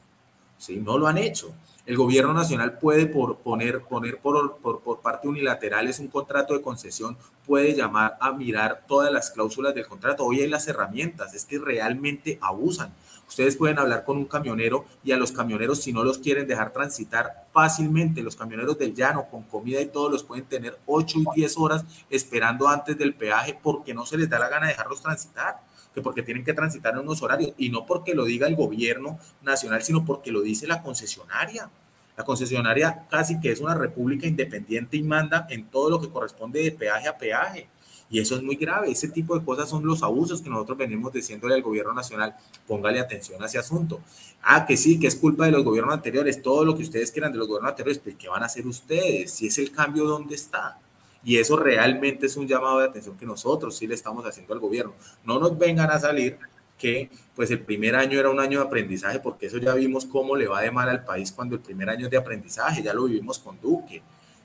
¿sí? 0.57 0.77
No 0.77 0.97
lo 0.97 1.07
han 1.07 1.17
hecho. 1.17 1.53
El 1.85 1.97
gobierno 1.97 2.33
nacional 2.33 2.77
puede 2.79 3.05
por 3.05 3.37
poner, 3.39 3.81
poner 3.81 4.19
por, 4.19 4.57
por, 4.57 4.81
por, 4.81 5.01
parte 5.01 5.27
unilateral 5.27 5.87
es 5.87 5.99
un 5.99 6.07
contrato 6.07 6.53
de 6.53 6.61
concesión, 6.61 7.17
puede 7.45 7.75
llamar 7.75 8.17
a 8.21 8.31
mirar 8.31 8.83
todas 8.87 9.11
las 9.11 9.31
cláusulas 9.31 9.73
del 9.73 9.87
contrato. 9.87 10.23
Hoy 10.23 10.41
hay 10.41 10.47
las 10.47 10.67
herramientas, 10.67 11.33
es 11.33 11.43
que 11.43 11.59
realmente 11.59 12.37
abusan. 12.39 12.93
Ustedes 13.31 13.55
pueden 13.55 13.79
hablar 13.79 14.03
con 14.03 14.17
un 14.17 14.25
camionero 14.25 14.83
y 15.05 15.13
a 15.13 15.17
los 15.17 15.31
camioneros, 15.31 15.81
si 15.81 15.93
no 15.93 16.03
los 16.03 16.17
quieren 16.17 16.47
dejar 16.47 16.73
transitar 16.73 17.45
fácilmente, 17.53 18.21
los 18.21 18.35
camioneros 18.35 18.77
del 18.77 18.93
llano 18.93 19.29
con 19.31 19.43
comida 19.43 19.79
y 19.79 19.85
todo, 19.85 20.09
los 20.09 20.21
pueden 20.21 20.43
tener 20.43 20.77
8 20.85 21.19
y 21.19 21.25
10 21.35 21.57
horas 21.57 21.85
esperando 22.09 22.67
antes 22.67 22.97
del 22.97 23.13
peaje 23.13 23.57
porque 23.63 23.93
no 23.93 24.05
se 24.05 24.17
les 24.17 24.29
da 24.29 24.37
la 24.37 24.49
gana 24.49 24.65
de 24.65 24.73
dejarlos 24.73 25.01
transitar 25.01 25.61
que 25.95 26.01
porque 26.01 26.23
tienen 26.23 26.43
que 26.43 26.53
transitar 26.53 26.93
en 26.93 26.99
unos 26.99 27.21
horarios 27.21 27.53
y 27.57 27.69
no 27.69 27.85
porque 27.85 28.15
lo 28.15 28.25
diga 28.25 28.47
el 28.47 28.57
gobierno 28.57 29.17
nacional, 29.41 29.81
sino 29.81 30.03
porque 30.03 30.29
lo 30.29 30.41
dice 30.41 30.67
la 30.67 30.81
concesionaria. 30.81 31.69
La 32.17 32.25
concesionaria 32.25 33.07
casi 33.09 33.39
que 33.39 33.53
es 33.53 33.61
una 33.61 33.75
república 33.75 34.27
independiente 34.27 34.97
y 34.97 35.03
manda 35.03 35.47
en 35.49 35.69
todo 35.69 35.89
lo 35.89 36.01
que 36.01 36.09
corresponde 36.09 36.63
de 36.63 36.73
peaje 36.73 37.07
a 37.07 37.17
peaje. 37.17 37.69
Y 38.11 38.19
eso 38.19 38.35
es 38.35 38.43
muy 38.43 38.57
grave. 38.57 38.91
Ese 38.91 39.07
tipo 39.07 39.39
de 39.39 39.43
cosas 39.45 39.69
son 39.69 39.85
los 39.85 40.03
abusos 40.03 40.41
que 40.41 40.49
nosotros 40.49 40.77
venimos 40.77 41.13
diciéndole 41.13 41.55
al 41.55 41.61
gobierno 41.61 41.93
nacional. 41.93 42.35
Póngale 42.67 42.99
atención 42.99 43.41
a 43.41 43.45
ese 43.45 43.57
asunto. 43.57 44.01
Ah, 44.43 44.65
que 44.65 44.75
sí, 44.75 44.99
que 44.99 45.07
es 45.07 45.15
culpa 45.15 45.45
de 45.45 45.51
los 45.51 45.63
gobiernos 45.63 45.95
anteriores. 45.95 46.41
Todo 46.41 46.65
lo 46.65 46.75
que 46.75 46.83
ustedes 46.83 47.11
quieran 47.11 47.31
de 47.31 47.37
los 47.37 47.47
gobiernos 47.47 47.71
anteriores, 47.71 47.99
pues 47.99 48.15
¿qué 48.17 48.27
van 48.27 48.43
a 48.43 48.47
hacer 48.47 48.67
ustedes? 48.67 49.31
Si 49.31 49.47
es 49.47 49.57
el 49.57 49.71
cambio, 49.71 50.03
¿dónde 50.03 50.35
está? 50.35 50.77
Y 51.23 51.37
eso 51.37 51.55
realmente 51.55 52.25
es 52.25 52.35
un 52.35 52.47
llamado 52.47 52.79
de 52.79 52.85
atención 52.85 53.15
que 53.15 53.25
nosotros 53.25 53.77
sí 53.77 53.87
le 53.87 53.95
estamos 53.95 54.25
haciendo 54.25 54.53
al 54.53 54.59
gobierno. 54.59 54.93
No 55.23 55.39
nos 55.39 55.57
vengan 55.57 55.89
a 55.89 55.99
salir 55.99 56.37
que 56.77 57.09
pues 57.35 57.51
el 57.51 57.59
primer 57.59 57.95
año 57.95 58.19
era 58.19 58.29
un 58.29 58.39
año 58.39 58.59
de 58.59 58.65
aprendizaje, 58.65 59.19
porque 59.19 59.45
eso 59.45 59.59
ya 59.59 59.75
vimos 59.75 60.05
cómo 60.05 60.35
le 60.35 60.47
va 60.47 60.61
de 60.61 60.71
mal 60.71 60.89
al 60.89 61.05
país 61.05 61.31
cuando 61.31 61.55
el 61.55 61.61
primer 61.61 61.89
año 61.89 62.05
es 62.05 62.11
de 62.11 62.17
aprendizaje, 62.17 62.81
ya 62.81 62.93
lo 62.93 63.05
vivimos 63.05 63.37
con 63.37 63.61
Duque. 63.61 64.01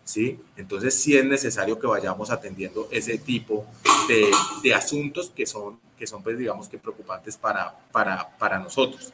¿Sí? 0.06 0.38
Entonces 0.56 0.94
sí 0.94 1.16
es 1.16 1.24
necesario 1.24 1.78
que 1.78 1.86
vayamos 1.86 2.30
atendiendo 2.30 2.88
ese 2.92 3.18
tipo 3.18 3.66
de, 4.08 4.30
de 4.62 4.74
asuntos 4.74 5.30
que 5.34 5.44
son, 5.44 5.78
que 5.98 6.06
son, 6.06 6.22
pues 6.22 6.38
digamos 6.38 6.68
que 6.68 6.78
preocupantes 6.78 7.36
para, 7.36 7.76
para, 7.90 8.36
para 8.38 8.60
nosotros. 8.60 9.12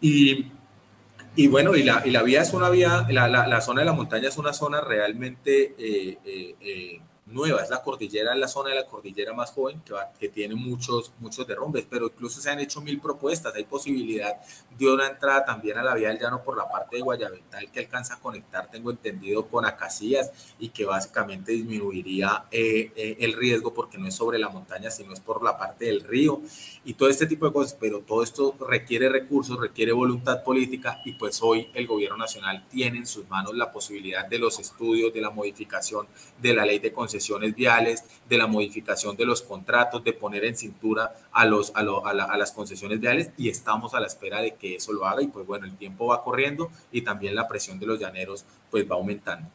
Y, 0.00 0.46
y, 1.34 1.48
bueno, 1.48 1.74
y 1.74 1.82
la, 1.82 2.06
y 2.06 2.10
la 2.10 2.22
vía 2.22 2.42
es 2.42 2.52
una 2.54 2.70
vía, 2.70 3.06
la, 3.10 3.28
la, 3.28 3.46
la, 3.48 3.60
zona 3.60 3.80
de 3.80 3.86
la 3.86 3.92
montaña 3.92 4.28
es 4.28 4.38
una 4.38 4.52
zona 4.52 4.80
realmente... 4.80 5.74
Eh, 5.78 6.18
eh, 6.24 6.54
eh, 6.60 7.00
nueva, 7.26 7.60
es 7.60 7.70
la 7.70 7.82
cordillera, 7.82 8.34
la 8.36 8.46
zona 8.46 8.70
de 8.70 8.76
la 8.76 8.86
cordillera 8.86 9.32
más 9.32 9.50
joven 9.50 9.80
que, 9.84 9.94
que 10.18 10.28
tiene 10.28 10.54
muchos, 10.54 11.10
muchos 11.18 11.46
derrumbes, 11.46 11.84
pero 11.90 12.06
incluso 12.06 12.40
se 12.40 12.50
han 12.50 12.60
hecho 12.60 12.80
mil 12.80 13.00
propuestas, 13.00 13.54
hay 13.54 13.64
posibilidad 13.64 14.36
de 14.78 14.88
una 14.88 15.08
entrada 15.08 15.44
también 15.44 15.76
a 15.78 15.82
la 15.82 15.94
vía 15.94 16.08
del 16.08 16.20
llano 16.20 16.42
por 16.44 16.56
la 16.56 16.68
parte 16.68 16.96
de 16.96 17.02
Guayavental 17.02 17.70
que 17.72 17.80
alcanza 17.80 18.14
a 18.14 18.20
conectar, 18.20 18.70
tengo 18.70 18.92
entendido, 18.92 19.46
con 19.48 19.64
Acacías 19.64 20.30
y 20.60 20.68
que 20.68 20.84
básicamente 20.84 21.52
disminuiría 21.52 22.44
eh, 22.52 22.92
eh, 22.94 23.16
el 23.20 23.32
riesgo 23.32 23.74
porque 23.74 23.98
no 23.98 24.06
es 24.06 24.14
sobre 24.14 24.38
la 24.38 24.48
montaña, 24.48 24.90
sino 24.90 25.12
es 25.12 25.20
por 25.20 25.42
la 25.42 25.58
parte 25.58 25.86
del 25.86 26.02
río 26.02 26.40
y 26.84 26.94
todo 26.94 27.08
este 27.08 27.26
tipo 27.26 27.46
de 27.46 27.52
cosas, 27.52 27.76
pero 27.78 28.00
todo 28.00 28.22
esto 28.22 28.54
requiere 28.60 29.08
recursos, 29.08 29.58
requiere 29.58 29.90
voluntad 29.90 30.44
política 30.44 31.00
y 31.04 31.12
pues 31.14 31.42
hoy 31.42 31.70
el 31.74 31.88
gobierno 31.88 32.18
nacional 32.18 32.64
tiene 32.70 32.98
en 32.98 33.06
sus 33.06 33.28
manos 33.28 33.56
la 33.56 33.72
posibilidad 33.72 34.26
de 34.26 34.38
los 34.38 34.60
estudios, 34.60 35.12
de 35.12 35.20
la 35.20 35.30
modificación 35.30 36.06
de 36.40 36.54
la 36.54 36.64
ley 36.64 36.78
de 36.78 36.92
concesión 36.92 37.15
concesiones 37.16 37.54
viales, 37.54 38.04
de 38.28 38.36
la 38.36 38.46
modificación 38.46 39.16
de 39.16 39.24
los 39.24 39.40
contratos, 39.40 40.04
de 40.04 40.12
poner 40.12 40.44
en 40.44 40.54
cintura 40.54 41.14
a, 41.32 41.46
los, 41.46 41.72
a, 41.74 41.80
a, 41.80 42.36
las 42.36 42.52
concesiones 42.52 43.00
viales 43.00 43.30
y 43.38 43.48
estamos 43.48 43.94
a 43.94 44.00
la 44.00 44.06
espera 44.06 44.42
de 44.42 44.54
que 44.54 44.76
eso 44.76 44.92
lo 44.92 45.06
haga 45.06 45.22
y 45.22 45.28
pues 45.28 45.46
bueno, 45.46 45.64
el 45.64 45.76
tiempo 45.76 46.08
va 46.08 46.22
corriendo 46.22 46.70
y 46.92 47.00
también 47.00 47.34
la 47.34 47.48
presión 47.48 47.78
de 47.78 47.86
los 47.86 47.98
llaneros 47.98 48.44
pues 48.70 48.84
va 48.90 48.96
aumentando. 48.96 49.48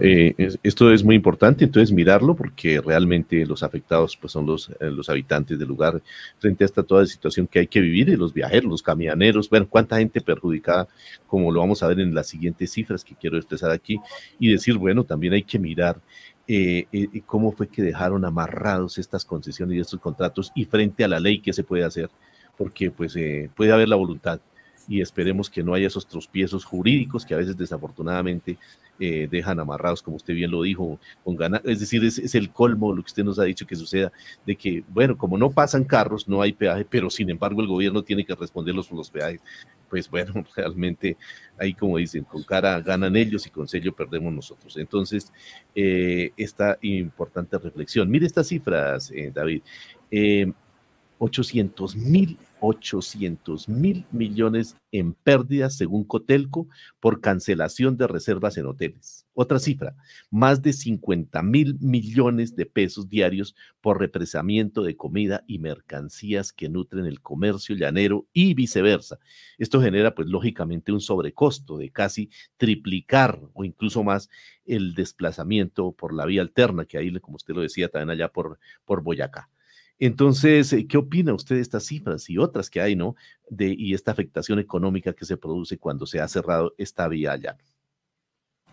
Eh, 0.00 0.34
esto 0.62 0.92
es 0.92 1.02
muy 1.02 1.16
importante, 1.16 1.64
entonces 1.64 1.92
mirarlo 1.92 2.34
porque 2.34 2.80
realmente 2.80 3.46
los 3.46 3.62
afectados 3.62 4.16
pues 4.16 4.32
son 4.32 4.44
los, 4.44 4.68
eh, 4.68 4.90
los 4.90 5.08
habitantes 5.08 5.58
del 5.58 5.68
lugar 5.68 6.02
frente 6.38 6.64
a 6.64 6.66
esta 6.66 6.82
toda 6.82 7.06
situación 7.06 7.46
que 7.46 7.60
hay 7.60 7.66
que 7.66 7.80
vivir 7.80 8.10
y 8.10 8.16
los 8.16 8.34
viajeros, 8.34 8.70
los 8.70 8.82
camioneros, 8.82 9.48
bueno, 9.48 9.66
cuánta 9.68 9.96
gente 9.96 10.20
perjudicada, 10.20 10.88
como 11.26 11.50
lo 11.50 11.60
vamos 11.60 11.82
a 11.82 11.88
ver 11.88 12.00
en 12.00 12.14
las 12.14 12.28
siguientes 12.28 12.70
cifras 12.70 13.02
que 13.02 13.14
quiero 13.14 13.38
expresar 13.38 13.70
aquí 13.70 13.98
y 14.38 14.50
decir, 14.50 14.76
bueno, 14.76 15.04
también 15.04 15.32
hay 15.32 15.42
que 15.42 15.58
mirar 15.58 15.98
eh, 16.46 16.86
cómo 17.24 17.52
fue 17.52 17.68
que 17.68 17.82
dejaron 17.82 18.24
amarrados 18.26 18.98
estas 18.98 19.24
concesiones 19.24 19.76
y 19.76 19.80
estos 19.80 20.00
contratos 20.00 20.52
y 20.54 20.66
frente 20.66 21.04
a 21.04 21.08
la 21.08 21.18
ley 21.18 21.40
qué 21.40 21.52
se 21.54 21.64
puede 21.64 21.84
hacer, 21.84 22.10
porque 22.58 22.90
pues 22.90 23.16
puede 23.56 23.72
haber 23.72 23.88
la 23.88 23.96
voluntad 23.96 24.40
y 24.88 25.00
esperemos 25.00 25.50
que 25.50 25.62
no 25.62 25.74
haya 25.74 25.86
esos 25.86 26.06
tropiezos 26.06 26.64
jurídicos 26.64 27.24
que 27.24 27.34
a 27.34 27.38
veces 27.38 27.56
desafortunadamente 27.56 28.58
eh, 29.00 29.26
dejan 29.30 29.58
amarrados, 29.58 30.02
como 30.02 30.16
usted 30.16 30.34
bien 30.34 30.50
lo 30.50 30.62
dijo, 30.62 30.98
con 31.24 31.36
ganas, 31.36 31.62
es 31.64 31.80
decir, 31.80 32.04
es, 32.04 32.34
el 32.34 32.50
colmo 32.50 32.94
lo 32.94 33.02
que 33.02 33.08
usted 33.08 33.24
nos 33.24 33.38
ha 33.38 33.44
dicho 33.44 33.66
que 33.66 33.74
suceda, 33.74 34.12
de 34.46 34.54
que, 34.54 34.84
bueno, 34.88 35.16
como 35.16 35.36
no 35.38 35.50
pasan 35.50 35.84
carros, 35.84 36.28
no 36.28 36.42
hay 36.42 36.52
peaje, 36.52 36.84
pero 36.88 37.10
sin 37.10 37.30
embargo 37.30 37.60
el 37.60 37.68
gobierno 37.68 38.02
tiene 38.02 38.24
que 38.24 38.34
responder 38.34 38.74
los, 38.74 38.90
los 38.92 39.10
peajes. 39.10 39.40
Pues 39.90 40.08
bueno, 40.08 40.32
realmente 40.56 41.16
ahí 41.58 41.74
como 41.74 41.98
dicen, 41.98 42.24
con 42.24 42.42
cara 42.42 42.80
ganan 42.80 43.16
ellos 43.16 43.46
y 43.46 43.50
con 43.50 43.68
sello 43.68 43.94
perdemos 43.94 44.32
nosotros. 44.32 44.76
Entonces, 44.76 45.32
eh, 45.74 46.30
esta 46.36 46.78
importante 46.82 47.58
reflexión. 47.58 48.10
Mire 48.10 48.26
estas 48.26 48.48
cifras, 48.48 49.10
eh, 49.10 49.30
David. 49.34 49.62
800 51.22 51.94
mil 51.94 52.36
800 52.62 53.68
mil 53.68 54.06
millones 54.12 54.76
en 54.92 55.14
pérdidas, 55.14 55.76
según 55.76 56.04
Cotelco, 56.04 56.68
por 57.00 57.20
cancelación 57.20 57.96
de 57.96 58.06
reservas 58.06 58.56
en 58.56 58.66
hoteles. 58.66 59.26
Otra 59.34 59.58
cifra, 59.58 59.96
más 60.30 60.62
de 60.62 60.72
50 60.72 61.42
mil 61.42 61.76
millones 61.80 62.54
de 62.54 62.66
pesos 62.66 63.08
diarios 63.08 63.56
por 63.80 63.98
represamiento 63.98 64.82
de 64.82 64.96
comida 64.96 65.42
y 65.46 65.58
mercancías 65.58 66.52
que 66.52 66.68
nutren 66.68 67.06
el 67.06 67.20
comercio 67.20 67.74
llanero 67.74 68.26
y 68.32 68.54
viceversa. 68.54 69.18
Esto 69.58 69.80
genera, 69.80 70.14
pues, 70.14 70.28
lógicamente 70.28 70.92
un 70.92 71.00
sobrecosto 71.00 71.78
de 71.78 71.90
casi 71.90 72.30
triplicar 72.56 73.40
o 73.54 73.64
incluso 73.64 74.04
más 74.04 74.28
el 74.64 74.94
desplazamiento 74.94 75.92
por 75.92 76.14
la 76.14 76.26
vía 76.26 76.42
alterna, 76.42 76.84
que 76.84 76.98
ahí, 76.98 77.12
como 77.20 77.36
usted 77.36 77.54
lo 77.54 77.62
decía, 77.62 77.88
también 77.88 78.10
allá 78.10 78.28
por, 78.28 78.58
por 78.84 79.02
Boyacá. 79.02 79.48
Entonces, 80.04 80.72
eh, 80.72 80.84
¿qué 80.88 80.96
opina 80.96 81.32
usted 81.32 81.54
de 81.54 81.60
estas 81.60 81.84
cifras 81.84 82.28
y 82.28 82.36
otras 82.36 82.68
que 82.68 82.80
hay, 82.80 82.96
no? 82.96 83.14
De, 83.48 83.72
y 83.72 83.94
esta 83.94 84.10
afectación 84.10 84.58
económica 84.58 85.12
que 85.12 85.24
se 85.24 85.36
produce 85.36 85.78
cuando 85.78 86.06
se 86.06 86.18
ha 86.18 86.26
cerrado 86.26 86.74
esta 86.76 87.06
vía 87.06 87.30
allá. 87.30 87.56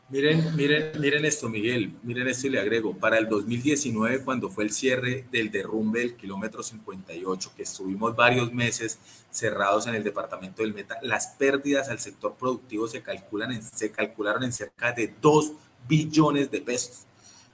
Miren, 0.09 0.55
miren, 0.55 0.99
miren 0.99 1.25
esto, 1.25 1.47
Miguel, 1.47 1.93
miren 2.01 2.27
esto 2.29 2.47
y 2.47 2.49
le 2.49 2.59
agrego, 2.59 2.97
para 2.97 3.19
el 3.19 3.29
2019, 3.29 4.23
cuando 4.23 4.49
fue 4.49 4.63
el 4.63 4.71
cierre 4.71 5.27
del 5.31 5.51
derrumbe 5.51 5.99
del 5.99 6.15
kilómetro 6.15 6.63
58, 6.63 7.51
que 7.55 7.61
estuvimos 7.61 8.15
varios 8.15 8.51
meses 8.51 8.97
cerrados 9.29 9.85
en 9.85 9.93
el 9.93 10.03
departamento 10.03 10.63
del 10.63 10.73
Meta, 10.73 10.97
las 11.03 11.27
pérdidas 11.37 11.89
al 11.89 11.99
sector 11.99 12.37
productivo 12.39 12.87
se, 12.87 13.03
calculan 13.03 13.51
en, 13.51 13.61
se 13.61 13.91
calcularon 13.91 14.45
en 14.45 14.51
cerca 14.51 14.93
de 14.93 15.13
2 15.21 15.51
billones 15.87 16.49
de 16.49 16.61
pesos 16.61 17.05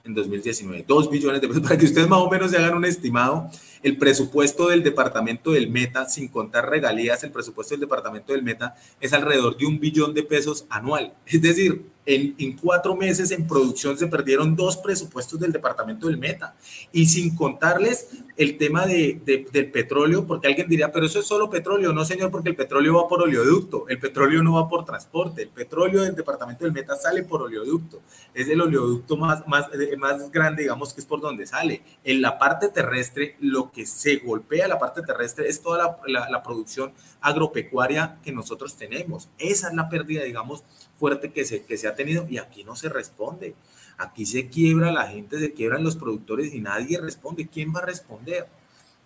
en 0.06 0.14
2019. 0.14 0.84
2 0.86 1.10
billones 1.10 1.40
de 1.40 1.48
pesos. 1.48 1.62
Para 1.62 1.76
que 1.76 1.84
ustedes 1.84 2.08
más 2.08 2.20
o 2.20 2.30
menos 2.30 2.50
se 2.50 2.56
hagan 2.56 2.74
un 2.74 2.84
estimado, 2.84 3.50
el 3.82 3.98
presupuesto 3.98 4.68
del 4.68 4.82
departamento 4.82 5.52
del 5.52 5.70
Meta, 5.70 6.08
sin 6.08 6.28
contar 6.28 6.68
regalías, 6.70 7.22
el 7.24 7.30
presupuesto 7.30 7.74
del 7.74 7.80
departamento 7.80 8.32
del 8.32 8.42
Meta 8.42 8.74
es 9.00 9.12
alrededor 9.12 9.56
de 9.56 9.66
un 9.66 9.78
billón 9.78 10.14
de 10.14 10.22
pesos 10.22 10.66
anual. 10.70 11.14
Es 11.26 11.42
decir, 11.42 11.84
en, 12.06 12.56
cuatro 12.56 12.94
meses 12.94 13.32
en 13.32 13.46
producción 13.46 13.98
se 13.98 14.06
perdieron 14.06 14.54
dos 14.54 14.76
presupuestos 14.76 15.38
del 15.40 15.52
departamento 15.52 16.06
del 16.06 16.16
Meta. 16.16 16.54
Y 16.92 17.06
sin 17.06 17.34
contarles 17.34 18.08
el 18.36 18.56
tema 18.56 18.86
de, 18.86 19.46
del 19.52 19.70
petróleo, 19.70 20.26
porque 20.26 20.46
alguien 20.46 20.68
diría, 20.68 20.92
pero 20.92 21.06
eso 21.06 21.18
es 21.18 21.26
solo 21.26 21.50
petróleo. 21.50 21.92
No, 21.92 22.04
señor, 22.04 22.30
porque 22.30 22.50
el 22.50 22.56
petróleo 22.56 22.94
va 22.94 23.08
por 23.08 23.22
oleoducto. 23.22 23.88
El 23.88 23.98
petróleo 23.98 24.42
no 24.42 24.54
va 24.54 24.68
por 24.68 24.84
transporte. 24.84 25.42
El 25.42 25.48
petróleo 25.48 26.02
del 26.02 26.14
departamento 26.14 26.64
del 26.64 26.72
Meta 26.72 26.94
sale 26.94 27.24
por 27.24 27.42
oleoducto. 27.42 28.00
Es 28.32 28.48
el 28.48 28.60
oleoducto 28.60 29.16
más, 29.16 29.46
más, 29.48 29.66
eh, 29.74 29.96
más 29.96 30.30
grande, 30.30 30.62
digamos, 30.62 30.94
que 30.94 31.00
es 31.00 31.06
por 31.06 31.20
donde 31.20 31.46
sale. 31.46 31.82
En 32.04 32.22
la 32.22 32.38
parte 32.38 32.68
terrestre, 32.68 33.36
lo 33.40 33.72
que 33.72 33.84
se 33.84 34.16
golpea 34.16 34.68
la 34.68 34.78
parte 34.78 35.02
terrestre 35.02 35.48
es 35.48 35.60
toda 35.60 35.98
la, 36.06 36.30
la 36.30 36.42
producción 36.42 36.92
agropecuaria 37.20 38.18
que 38.22 38.30
nosotros 38.30 38.76
tenemos. 38.76 39.28
Esa 39.38 39.68
es 39.68 39.74
la 39.74 39.88
pérdida, 39.88 40.22
digamos, 40.22 40.62
fuerte 40.98 41.32
que 41.32 41.44
se, 41.44 41.64
que 41.64 41.76
se 41.76 41.88
ha 41.88 41.94
tenido 41.94 42.26
y 42.28 42.38
aquí 42.38 42.64
no 42.64 42.76
se 42.76 42.88
responde. 42.88 43.54
Aquí 43.98 44.26
se 44.26 44.48
quiebra 44.48 44.92
la 44.92 45.06
gente, 45.08 45.38
se 45.38 45.52
quiebran 45.52 45.82
los 45.82 45.96
productores 45.96 46.54
y 46.54 46.60
nadie 46.60 47.00
responde. 47.00 47.48
¿Quién 47.48 47.72
va 47.74 47.80
a 47.80 47.86
responder? 47.86 48.46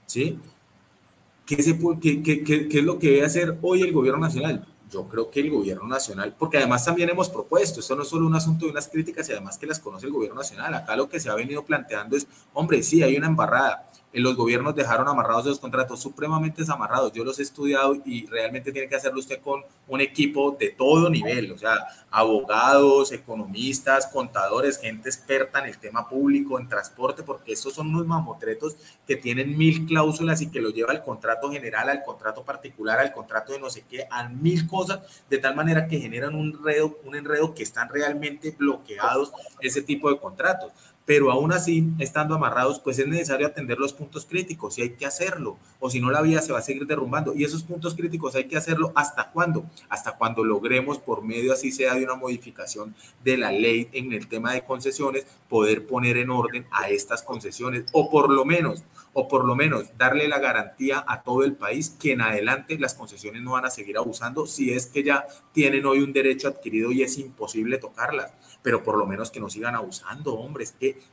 ¿Sí? 0.06 0.38
¿Qué, 1.46 1.58
qué 1.58 2.78
es 2.78 2.84
lo 2.84 2.98
que 2.98 3.10
debe 3.10 3.24
hacer 3.24 3.58
hoy 3.62 3.82
el 3.82 3.92
gobierno 3.92 4.20
nacional? 4.20 4.66
Yo 4.90 5.06
creo 5.08 5.30
que 5.30 5.40
el 5.40 5.50
gobierno 5.50 5.86
nacional, 5.86 6.34
porque 6.36 6.58
además 6.58 6.84
también 6.84 7.08
hemos 7.08 7.28
propuesto, 7.28 7.78
esto 7.78 7.94
no 7.94 8.02
es 8.02 8.08
solo 8.08 8.26
un 8.26 8.34
asunto 8.34 8.64
de 8.66 8.72
unas 8.72 8.88
críticas 8.88 9.28
y 9.28 9.32
además 9.32 9.56
que 9.56 9.66
las 9.66 9.78
conoce 9.78 10.06
el 10.06 10.12
gobierno 10.12 10.40
nacional. 10.40 10.74
Acá 10.74 10.96
lo 10.96 11.08
que 11.08 11.20
se 11.20 11.30
ha 11.30 11.34
venido 11.36 11.64
planteando 11.64 12.16
es, 12.16 12.26
hombre, 12.52 12.82
sí, 12.82 13.00
hay 13.02 13.16
una 13.16 13.28
embarrada, 13.28 13.88
los 14.12 14.34
gobiernos 14.34 14.74
dejaron 14.74 15.08
amarrados 15.08 15.46
los 15.46 15.60
contratos 15.60 16.00
supremamente 16.00 16.64
amarrados. 16.68 17.12
Yo 17.12 17.24
los 17.24 17.38
he 17.38 17.42
estudiado 17.42 17.96
y 18.04 18.26
realmente 18.26 18.72
tiene 18.72 18.88
que 18.88 18.96
hacerlo 18.96 19.20
usted 19.20 19.40
con 19.40 19.62
un 19.86 20.00
equipo 20.00 20.56
de 20.58 20.70
todo 20.70 21.08
nivel, 21.08 21.52
o 21.52 21.58
sea, 21.58 21.76
abogados, 22.10 23.12
economistas, 23.12 24.08
contadores, 24.08 24.78
gente 24.78 25.08
experta 25.08 25.60
en 25.60 25.66
el 25.66 25.78
tema 25.78 26.08
público, 26.08 26.58
en 26.58 26.68
transporte, 26.68 27.22
porque 27.22 27.52
estos 27.52 27.74
son 27.74 27.88
unos 27.88 28.06
mamotretos 28.06 28.76
que 29.06 29.16
tienen 29.16 29.56
mil 29.56 29.86
cláusulas 29.86 30.42
y 30.42 30.50
que 30.50 30.60
lo 30.60 30.70
lleva 30.70 30.92
al 30.92 31.02
contrato 31.02 31.50
general, 31.50 31.88
al 31.88 32.02
contrato 32.02 32.44
particular, 32.44 32.98
al 32.98 33.12
contrato 33.12 33.52
de 33.52 33.60
no 33.60 33.70
sé 33.70 33.84
qué, 33.88 34.06
a 34.10 34.28
mil 34.28 34.66
cosas, 34.66 35.00
de 35.28 35.38
tal 35.38 35.54
manera 35.54 35.86
que 35.86 36.00
generan 36.00 36.34
un 36.34 36.52
enredo, 36.56 36.98
un 37.04 37.14
enredo 37.14 37.54
que 37.54 37.62
están 37.62 37.88
realmente 37.88 38.54
bloqueados 38.58 39.32
ese 39.60 39.82
tipo 39.82 40.10
de 40.10 40.18
contratos 40.18 40.72
pero 41.06 41.32
aún 41.32 41.52
así, 41.52 41.88
estando 41.98 42.34
amarrados, 42.34 42.78
pues 42.78 42.98
es 42.98 43.08
necesario 43.08 43.46
atender 43.46 43.78
los 43.78 43.92
puntos 43.92 44.26
críticos 44.26 44.78
y 44.78 44.82
hay 44.82 44.90
que 44.90 45.06
hacerlo, 45.06 45.58
o 45.80 45.90
si 45.90 46.00
no 46.00 46.10
la 46.10 46.22
vía 46.22 46.40
se 46.40 46.52
va 46.52 46.58
a 46.58 46.62
seguir 46.62 46.86
derrumbando. 46.86 47.34
Y 47.34 47.44
esos 47.44 47.62
puntos 47.62 47.94
críticos 47.94 48.34
hay 48.34 48.44
que 48.44 48.56
hacerlo 48.56 48.92
hasta 48.94 49.30
cuándo? 49.30 49.64
Hasta 49.88 50.16
cuando 50.16 50.44
logremos, 50.44 50.98
por 50.98 51.22
medio 51.22 51.52
así 51.52 51.72
sea 51.72 51.94
de 51.94 52.04
una 52.04 52.14
modificación 52.14 52.94
de 53.24 53.36
la 53.36 53.50
ley 53.50 53.88
en 53.92 54.12
el 54.12 54.28
tema 54.28 54.52
de 54.52 54.62
concesiones, 54.62 55.26
poder 55.48 55.86
poner 55.86 56.16
en 56.16 56.30
orden 56.30 56.66
a 56.70 56.90
estas 56.90 57.22
concesiones, 57.22 57.86
o 57.92 58.10
por 58.10 58.30
lo 58.30 58.44
menos, 58.44 58.84
o 59.12 59.26
por 59.26 59.44
lo 59.44 59.56
menos 59.56 59.86
darle 59.98 60.28
la 60.28 60.38
garantía 60.38 61.04
a 61.08 61.22
todo 61.22 61.42
el 61.42 61.54
país 61.54 61.90
que 62.00 62.12
en 62.12 62.20
adelante 62.20 62.78
las 62.78 62.94
concesiones 62.94 63.42
no 63.42 63.52
van 63.52 63.64
a 63.64 63.70
seguir 63.70 63.98
abusando 63.98 64.46
si 64.46 64.72
es 64.72 64.86
que 64.86 65.02
ya 65.02 65.26
tienen 65.52 65.86
hoy 65.86 66.00
un 66.02 66.12
derecho 66.12 66.46
adquirido 66.46 66.92
y 66.92 67.02
es 67.02 67.18
imposible 67.18 67.78
tocarlas 67.78 68.32
pero 68.62 68.82
por 68.82 68.98
lo 68.98 69.06
menos 69.06 69.30
que 69.30 69.40
no 69.40 69.48
sigan 69.48 69.74
abusando, 69.74 70.34
hombre, 70.34 70.64
es 70.64 70.72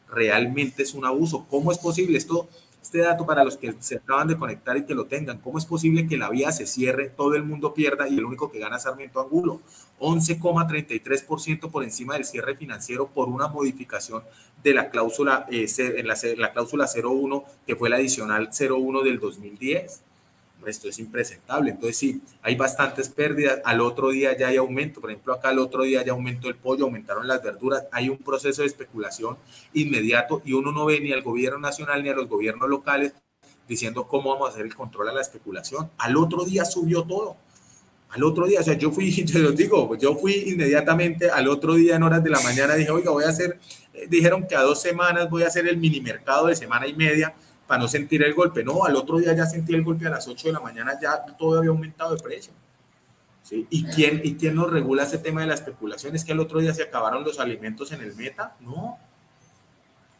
realmente 0.09 0.83
es 0.83 0.93
un 0.93 1.05
abuso. 1.05 1.45
¿Cómo 1.49 1.71
es 1.71 1.77
posible 1.77 2.17
esto? 2.17 2.47
Este 2.81 2.99
dato 2.99 3.25
para 3.25 3.43
los 3.43 3.57
que 3.57 3.75
se 3.79 3.97
acaban 3.97 4.29
de 4.29 4.37
conectar 4.37 4.77
y 4.77 4.85
que 4.85 4.95
lo 4.95 5.07
tengan, 5.07 5.39
¿cómo 5.39 5.57
es 5.57 5.65
posible 5.65 6.07
que 6.07 6.15
la 6.15 6.29
vía 6.29 6.51
se 6.53 6.65
cierre, 6.65 7.09
todo 7.09 7.35
el 7.35 7.43
mundo 7.43 7.73
pierda 7.73 8.07
y 8.07 8.17
el 8.17 8.23
único 8.23 8.49
que 8.49 8.59
gana 8.59 8.77
es 8.77 8.83
Sarmiento 8.83 9.19
Angulo? 9.19 9.59
11,33% 9.99 11.69
por 11.69 11.83
encima 11.83 12.13
del 12.13 12.23
cierre 12.23 12.55
financiero 12.55 13.07
por 13.07 13.27
una 13.27 13.47
modificación 13.49 14.23
de 14.63 14.73
la 14.73 14.89
cláusula, 14.89 15.47
eh, 15.51 15.67
en 15.77 16.07
la 16.07 16.53
cláusula 16.53 16.87
01, 16.87 17.43
que 17.65 17.75
fue 17.75 17.89
la 17.89 17.97
adicional 17.97 18.49
01 18.57 19.01
del 19.01 19.19
2010 19.19 20.03
esto 20.65 20.89
es 20.89 20.99
impresentable. 20.99 21.71
Entonces, 21.71 21.97
sí, 21.97 22.21
hay 22.41 22.55
bastantes 22.55 23.09
pérdidas. 23.09 23.59
Al 23.63 23.81
otro 23.81 24.09
día 24.09 24.37
ya 24.37 24.47
hay 24.47 24.57
aumento. 24.57 25.01
Por 25.01 25.11
ejemplo, 25.11 25.33
acá 25.33 25.49
al 25.49 25.59
otro 25.59 25.83
día 25.83 26.03
ya 26.03 26.13
aumentó 26.13 26.49
el 26.49 26.55
pollo, 26.55 26.85
aumentaron 26.85 27.27
las 27.27 27.43
verduras. 27.43 27.83
Hay 27.91 28.09
un 28.09 28.17
proceso 28.17 28.61
de 28.61 28.67
especulación 28.67 29.37
inmediato 29.73 30.41
y 30.45 30.53
uno 30.53 30.71
no 30.71 30.85
ve 30.85 30.99
ni 30.99 31.11
al 31.13 31.21
gobierno 31.21 31.59
nacional 31.59 32.03
ni 32.03 32.09
a 32.09 32.13
los 32.13 32.27
gobiernos 32.27 32.69
locales 32.69 33.13
diciendo 33.67 34.07
cómo 34.07 34.31
vamos 34.31 34.49
a 34.49 34.51
hacer 34.53 34.65
el 34.65 34.75
control 34.75 35.09
a 35.09 35.13
la 35.13 35.21
especulación. 35.21 35.89
Al 35.97 36.17
otro 36.17 36.45
día 36.45 36.65
subió 36.65 37.03
todo. 37.03 37.35
Al 38.09 38.23
otro 38.23 38.47
día, 38.47 38.61
o 38.61 38.63
sea, 38.63 38.75
yo 38.75 38.91
fui, 38.91 39.11
yo 39.25 39.39
los 39.39 39.55
digo, 39.55 39.95
yo 39.97 40.15
fui 40.15 40.33
inmediatamente 40.47 41.29
al 41.29 41.47
otro 41.47 41.73
día 41.73 41.97
en 41.97 42.03
horas 42.03 42.23
de 42.23 42.29
la 42.29 42.39
mañana, 42.39 42.75
dije, 42.75 42.89
oiga, 42.89 43.11
voy 43.11 43.25
a 43.25 43.29
hacer, 43.29 43.59
eh, 43.93 44.07
dijeron 44.09 44.47
que 44.47 44.55
a 44.55 44.61
dos 44.61 44.81
semanas 44.81 45.29
voy 45.29 45.43
a 45.43 45.47
hacer 45.47 45.67
el 45.67 45.77
mini 45.77 45.99
mercado 45.99 46.47
de 46.47 46.55
semana 46.55 46.87
y 46.87 46.93
media 46.93 47.35
para 47.67 47.81
no 47.81 47.87
sentir 47.87 48.23
el 48.23 48.33
golpe. 48.33 48.63
No, 48.63 48.85
al 48.85 48.95
otro 48.95 49.17
día 49.17 49.33
ya 49.35 49.45
sentí 49.45 49.73
el 49.75 49.83
golpe 49.83 50.07
a 50.07 50.09
las 50.09 50.27
8 50.27 50.47
de 50.47 50.53
la 50.53 50.59
mañana, 50.59 50.97
ya 50.99 51.25
todo 51.37 51.59
había 51.59 51.69
aumentado 51.69 52.15
de 52.15 52.23
precio. 52.23 52.53
¿Sí? 53.43 53.67
¿Y, 53.69 53.85
quién, 53.85 54.21
¿Y 54.23 54.35
quién 54.35 54.55
nos 54.55 54.71
regula 54.71 55.03
ese 55.03 55.19
tema 55.19 55.41
de 55.41 55.47
la 55.47 55.53
especulación? 55.53 56.15
¿Es 56.15 56.25
que 56.25 56.31
al 56.31 56.39
otro 56.39 56.59
día 56.59 56.73
se 56.73 56.83
acabaron 56.83 57.23
los 57.23 57.39
alimentos 57.39 57.91
en 57.91 58.01
el 58.01 58.15
meta? 58.15 58.55
No. 58.59 58.97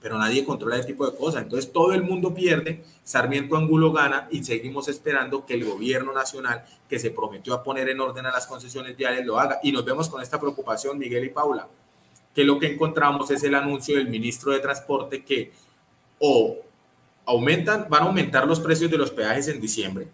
Pero 0.01 0.17
nadie 0.17 0.45
controla 0.45 0.77
ese 0.77 0.87
tipo 0.87 1.09
de 1.09 1.17
cosas. 1.17 1.43
Entonces 1.43 1.71
todo 1.73 1.91
el 1.93 2.03
mundo 2.03 2.33
pierde, 2.33 2.83
Sarmiento 3.03 3.57
Angulo 3.57 3.91
gana 3.91 4.27
y 4.31 4.43
seguimos 4.43 4.87
esperando 4.87 5.45
que 5.45 5.55
el 5.55 5.65
gobierno 5.65 6.13
nacional, 6.13 6.63
que 6.87 6.99
se 6.99 7.11
prometió 7.11 7.53
a 7.53 7.63
poner 7.63 7.89
en 7.89 7.99
orden 7.99 8.25
a 8.25 8.31
las 8.31 8.47
concesiones 8.47 8.95
viales, 8.95 9.25
lo 9.25 9.39
haga. 9.39 9.59
Y 9.63 9.71
nos 9.71 9.83
vemos 9.83 10.07
con 10.07 10.21
esta 10.21 10.39
preocupación, 10.39 10.97
Miguel 10.97 11.25
y 11.25 11.29
Paula, 11.29 11.67
que 12.33 12.45
lo 12.45 12.59
que 12.59 12.71
encontramos 12.71 13.29
es 13.31 13.43
el 13.43 13.55
anuncio 13.55 13.97
del 13.97 14.07
ministro 14.07 14.51
de 14.53 14.59
Transporte 14.59 15.25
que 15.25 15.51
o 16.19 16.66
aumentan, 17.27 17.85
van 17.89 18.03
a 18.03 18.05
aumentar 18.07 18.47
los 18.47 18.59
precios 18.59 18.89
de 18.89 18.97
los 18.97 19.11
peajes 19.11 19.47
en 19.49 19.61
diciembre, 19.61 20.07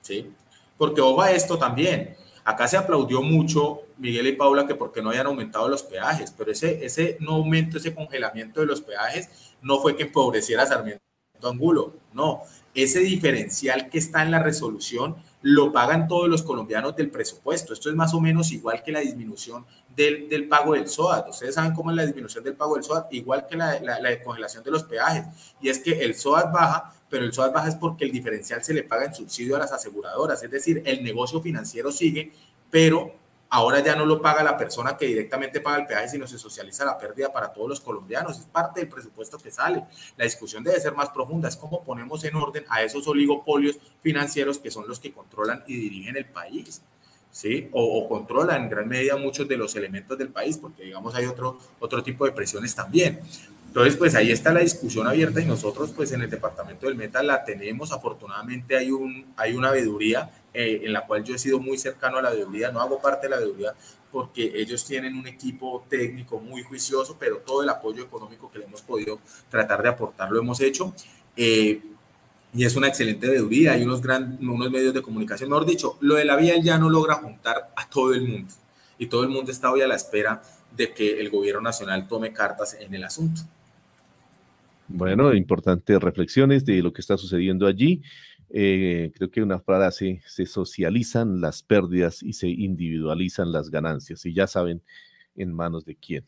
¿sí? 0.00 0.32
Porque 0.76 1.00
ojo 1.00 1.22
a 1.22 1.30
esto 1.30 1.56
también. 1.56 2.16
Acá 2.42 2.66
se 2.66 2.76
aplaudió 2.76 3.22
mucho, 3.22 3.82
Miguel 3.96 4.26
y 4.26 4.32
Paula, 4.32 4.66
que 4.66 4.74
porque 4.74 5.00
no 5.00 5.10
hayan 5.10 5.26
aumentado 5.26 5.68
los 5.68 5.82
peajes, 5.82 6.34
pero 6.36 6.50
ese, 6.50 6.84
ese 6.84 7.16
no 7.20 7.34
aumento, 7.34 7.78
ese 7.78 7.94
congelamiento 7.94 8.60
de 8.60 8.66
los 8.66 8.80
peajes 8.80 9.54
no 9.62 9.80
fue 9.80 9.96
que 9.96 10.02
empobreciera 10.02 10.66
Sarmiento 10.66 11.04
Angulo, 11.42 11.94
no. 12.12 12.40
Ese 12.74 13.00
diferencial 13.00 13.88
que 13.88 13.98
está 13.98 14.22
en 14.22 14.30
la 14.30 14.42
resolución 14.42 15.16
lo 15.44 15.70
pagan 15.72 16.08
todos 16.08 16.26
los 16.26 16.42
colombianos 16.42 16.96
del 16.96 17.10
presupuesto. 17.10 17.74
Esto 17.74 17.90
es 17.90 17.94
más 17.94 18.14
o 18.14 18.20
menos 18.20 18.50
igual 18.50 18.82
que 18.82 18.90
la 18.90 19.00
disminución 19.00 19.66
del, 19.94 20.26
del 20.26 20.48
pago 20.48 20.72
del 20.72 20.88
SOAT. 20.88 21.28
Ustedes 21.28 21.54
saben 21.54 21.74
cómo 21.74 21.90
es 21.90 21.96
la 21.96 22.06
disminución 22.06 22.42
del 22.42 22.54
pago 22.54 22.76
del 22.76 22.82
SOAT, 22.82 23.12
igual 23.12 23.46
que 23.46 23.54
la, 23.54 23.78
la, 23.78 24.22
congelación 24.22 24.64
de 24.64 24.70
los 24.70 24.84
peajes. 24.84 25.26
Y 25.60 25.68
es 25.68 25.80
que 25.80 26.02
el 26.02 26.14
SOAT 26.14 26.50
baja, 26.50 26.94
pero 27.10 27.26
el 27.26 27.32
SOAT 27.34 27.52
baja 27.52 27.68
es 27.68 27.74
porque 27.74 28.06
el 28.06 28.10
diferencial 28.10 28.64
se 28.64 28.72
le 28.72 28.84
paga 28.84 29.04
en 29.04 29.14
subsidio 29.14 29.56
a 29.56 29.58
las 29.58 29.70
aseguradoras. 29.70 30.42
Es 30.42 30.50
decir, 30.50 30.82
el 30.86 31.04
negocio 31.04 31.42
financiero 31.42 31.92
sigue, 31.92 32.32
pero 32.70 33.14
Ahora 33.54 33.78
ya 33.78 33.94
no 33.94 34.04
lo 34.04 34.20
paga 34.20 34.42
la 34.42 34.56
persona 34.56 34.96
que 34.96 35.06
directamente 35.06 35.60
paga 35.60 35.76
el 35.78 35.86
peaje, 35.86 36.08
sino 36.08 36.26
se 36.26 36.38
socializa 36.38 36.84
la 36.84 36.98
pérdida 36.98 37.32
para 37.32 37.52
todos 37.52 37.68
los 37.68 37.80
colombianos. 37.80 38.36
Es 38.36 38.46
parte 38.46 38.80
del 38.80 38.88
presupuesto 38.88 39.38
que 39.38 39.52
sale. 39.52 39.84
La 40.16 40.24
discusión 40.24 40.64
debe 40.64 40.80
ser 40.80 40.92
más 40.92 41.10
profunda. 41.10 41.48
Es 41.48 41.56
cómo 41.56 41.84
ponemos 41.84 42.24
en 42.24 42.34
orden 42.34 42.64
a 42.68 42.82
esos 42.82 43.06
oligopolios 43.06 43.78
financieros 44.02 44.58
que 44.58 44.72
son 44.72 44.88
los 44.88 44.98
que 44.98 45.12
controlan 45.12 45.62
y 45.68 45.76
dirigen 45.76 46.16
el 46.16 46.24
país. 46.24 46.82
¿sí? 47.30 47.68
O, 47.70 48.08
controlan 48.08 48.64
en 48.64 48.70
gran 48.70 48.88
medida 48.88 49.16
muchos 49.16 49.46
de 49.46 49.56
los 49.56 49.76
elementos 49.76 50.18
del 50.18 50.30
país, 50.30 50.58
porque 50.58 50.82
digamos 50.82 51.14
hay 51.14 51.26
otro, 51.26 51.56
otro 51.78 52.02
tipo 52.02 52.24
de 52.24 52.32
presiones 52.32 52.74
también. 52.74 53.20
Entonces, 53.68 53.96
pues 53.96 54.16
ahí 54.16 54.32
está 54.32 54.52
la 54.52 54.60
discusión 54.60 55.06
abierta 55.06 55.40
y 55.40 55.44
nosotros, 55.44 55.92
pues 55.94 56.10
en 56.10 56.22
el 56.22 56.30
departamento 56.30 56.86
del 56.86 56.96
Meta 56.96 57.22
la 57.22 57.44
tenemos. 57.44 57.92
Afortunadamente 57.92 58.76
hay, 58.76 58.90
un, 58.90 59.32
hay 59.36 59.54
una 59.54 59.70
veeduría 59.70 60.28
eh, 60.54 60.82
en 60.84 60.92
la 60.92 61.06
cual 61.06 61.24
yo 61.24 61.34
he 61.34 61.38
sido 61.38 61.58
muy 61.58 61.76
cercano 61.76 62.18
a 62.18 62.22
la 62.22 62.30
veeduría, 62.30 62.70
no 62.70 62.80
hago 62.80 63.00
parte 63.00 63.26
de 63.26 63.30
la 63.30 63.38
veeduría 63.38 63.74
porque 64.12 64.52
ellos 64.54 64.84
tienen 64.84 65.16
un 65.16 65.26
equipo 65.26 65.84
técnico 65.88 66.38
muy 66.38 66.62
juicioso, 66.62 67.16
pero 67.18 67.38
todo 67.38 67.64
el 67.64 67.68
apoyo 67.68 68.04
económico 68.04 68.48
que 68.48 68.60
le 68.60 68.64
hemos 68.66 68.80
podido 68.80 69.18
tratar 69.50 69.82
de 69.82 69.88
aportar 69.88 70.30
lo 70.30 70.38
hemos 70.38 70.60
hecho. 70.60 70.94
Eh, 71.36 71.82
y 72.54 72.64
es 72.64 72.76
una 72.76 72.86
excelente 72.86 73.28
veeduría, 73.28 73.72
hay 73.72 73.82
unos, 73.82 74.00
gran, 74.00 74.38
unos 74.40 74.70
medios 74.70 74.94
de 74.94 75.02
comunicación, 75.02 75.50
mejor 75.50 75.66
dicho, 75.66 75.98
lo 76.00 76.14
de 76.14 76.24
la 76.24 76.36
vía 76.36 76.56
ya 76.62 76.78
no 76.78 76.88
logra 76.88 77.14
juntar 77.14 77.72
a 77.74 77.88
todo 77.90 78.14
el 78.14 78.22
mundo 78.22 78.54
y 78.98 79.06
todo 79.06 79.24
el 79.24 79.30
mundo 79.30 79.50
está 79.50 79.72
hoy 79.72 79.82
a 79.82 79.88
la 79.88 79.96
espera 79.96 80.40
de 80.76 80.92
que 80.92 81.18
el 81.20 81.30
gobierno 81.30 81.60
nacional 81.60 82.06
tome 82.06 82.32
cartas 82.32 82.76
en 82.78 82.94
el 82.94 83.02
asunto. 83.02 83.42
Bueno, 84.86 85.32
importantes 85.34 86.00
reflexiones 86.00 86.64
de 86.64 86.82
lo 86.82 86.92
que 86.92 87.00
está 87.00 87.16
sucediendo 87.16 87.66
allí. 87.66 88.02
Eh, 88.56 89.10
creo 89.16 89.32
que 89.32 89.42
una 89.42 89.58
frase, 89.58 90.22
se 90.28 90.46
socializan 90.46 91.40
las 91.40 91.64
pérdidas 91.64 92.22
y 92.22 92.34
se 92.34 92.48
individualizan 92.48 93.50
las 93.50 93.68
ganancias. 93.68 94.24
Y 94.26 94.32
ya 94.32 94.46
saben 94.46 94.80
en 95.34 95.52
manos 95.52 95.84
de 95.84 95.96
quién. 95.96 96.24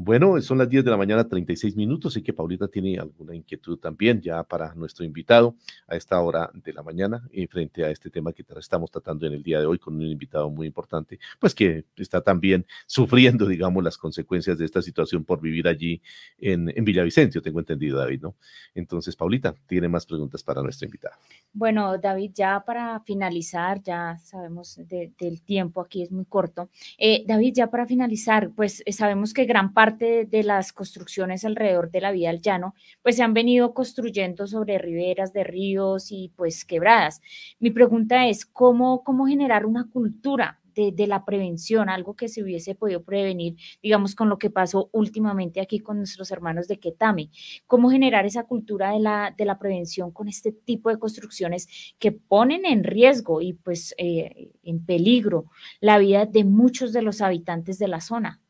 Bueno, 0.00 0.40
son 0.42 0.58
las 0.58 0.68
10 0.68 0.84
de 0.84 0.92
la 0.92 0.96
mañana, 0.96 1.26
36 1.26 1.74
minutos, 1.74 2.16
y 2.16 2.22
que 2.22 2.32
Paulita 2.32 2.68
tiene 2.68 3.00
alguna 3.00 3.34
inquietud 3.34 3.80
también 3.80 4.20
ya 4.20 4.44
para 4.44 4.72
nuestro 4.74 5.04
invitado 5.04 5.56
a 5.88 5.96
esta 5.96 6.20
hora 6.20 6.52
de 6.54 6.72
la 6.72 6.84
mañana, 6.84 7.28
y 7.32 7.48
frente 7.48 7.84
a 7.84 7.90
este 7.90 8.08
tema 8.08 8.32
que 8.32 8.44
estamos 8.60 8.92
tratando 8.92 9.26
en 9.26 9.32
el 9.32 9.42
día 9.42 9.58
de 9.58 9.66
hoy 9.66 9.80
con 9.80 9.96
un 9.96 10.02
invitado 10.02 10.50
muy 10.50 10.68
importante, 10.68 11.18
pues 11.40 11.52
que 11.52 11.84
está 11.96 12.20
también 12.20 12.64
sufriendo, 12.86 13.44
digamos, 13.48 13.82
las 13.82 13.98
consecuencias 13.98 14.56
de 14.56 14.66
esta 14.66 14.82
situación 14.82 15.24
por 15.24 15.40
vivir 15.40 15.66
allí 15.66 16.00
en, 16.38 16.72
en 16.72 16.84
Villavicencio, 16.84 17.42
tengo 17.42 17.58
entendido, 17.58 17.98
David, 17.98 18.22
¿no? 18.22 18.36
Entonces, 18.76 19.16
Paulita, 19.16 19.52
tiene 19.66 19.88
más 19.88 20.06
preguntas 20.06 20.44
para 20.44 20.62
nuestro 20.62 20.86
invitado. 20.86 21.16
Bueno, 21.52 21.98
David, 21.98 22.30
ya 22.34 22.62
para 22.64 23.00
finalizar, 23.00 23.82
ya 23.82 24.16
sabemos 24.22 24.78
del 24.86 25.42
tiempo 25.42 25.80
aquí 25.80 26.04
es 26.04 26.12
muy 26.12 26.24
corto. 26.24 26.68
Eh, 26.98 27.24
David, 27.26 27.54
ya 27.56 27.68
para 27.68 27.84
finalizar, 27.84 28.50
pues 28.54 28.80
eh, 28.86 28.92
sabemos 28.92 29.34
que 29.34 29.44
gran 29.44 29.74
parte 29.74 29.87
de 29.96 30.42
las 30.42 30.72
construcciones 30.72 31.44
alrededor 31.44 31.90
de 31.90 32.00
la 32.00 32.12
vía 32.12 32.30
al 32.30 32.40
llano, 32.40 32.74
pues 33.02 33.16
se 33.16 33.22
han 33.22 33.34
venido 33.34 33.74
construyendo 33.74 34.46
sobre 34.46 34.78
riberas 34.78 35.32
de 35.32 35.44
ríos 35.44 36.10
y 36.10 36.32
pues 36.36 36.64
quebradas. 36.64 37.20
Mi 37.58 37.70
pregunta 37.70 38.26
es, 38.26 38.44
¿cómo, 38.46 39.02
cómo 39.04 39.26
generar 39.26 39.66
una 39.66 39.88
cultura 39.90 40.60
de, 40.92 41.06
la 41.06 41.24
prevención, 41.24 41.88
algo 41.88 42.14
que 42.14 42.28
se 42.28 42.42
hubiese 42.42 42.74
podido 42.74 43.02
prevenir, 43.02 43.56
digamos, 43.82 44.14
con 44.14 44.28
lo 44.28 44.38
que 44.38 44.50
pasó 44.50 44.90
últimamente 44.92 45.60
aquí 45.60 45.80
con 45.80 45.98
nuestros 45.98 46.30
hermanos 46.30 46.68
de 46.68 46.78
Ketame. 46.78 47.30
¿Cómo 47.66 47.90
generar 47.90 48.26
esa 48.26 48.44
cultura 48.44 48.92
de 48.92 49.00
la, 49.00 49.34
de 49.36 49.44
la 49.44 49.58
prevención 49.58 50.12
con 50.12 50.28
este 50.28 50.52
tipo 50.52 50.90
de 50.90 50.98
construcciones 50.98 51.68
que 51.98 52.12
ponen 52.12 52.64
en 52.64 52.84
riesgo 52.84 53.40
y 53.40 53.54
pues 53.54 53.94
eh, 53.98 54.52
en 54.62 54.84
peligro 54.84 55.46
la 55.80 55.98
vida 55.98 56.26
de 56.26 56.44
muchos 56.44 56.92
de 56.92 57.02
los 57.02 57.20
habitantes 57.20 57.78
de 57.78 57.88
la 57.88 58.00
zona? 58.00 58.40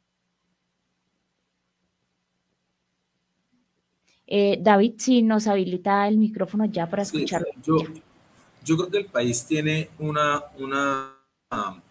Eh, 4.30 4.58
David, 4.60 4.94
si 4.98 5.22
nos 5.22 5.46
habilita 5.46 6.06
el 6.06 6.18
micrófono 6.18 6.66
ya 6.66 6.88
para 6.88 7.02
escucharlo. 7.02 7.48
yo, 7.64 7.78
yo, 8.62 8.76
creo 8.76 8.90
que 8.90 8.98
el 8.98 9.06
país 9.06 9.42
tiene 9.46 9.88
una, 9.98 10.42
una, 10.58 11.14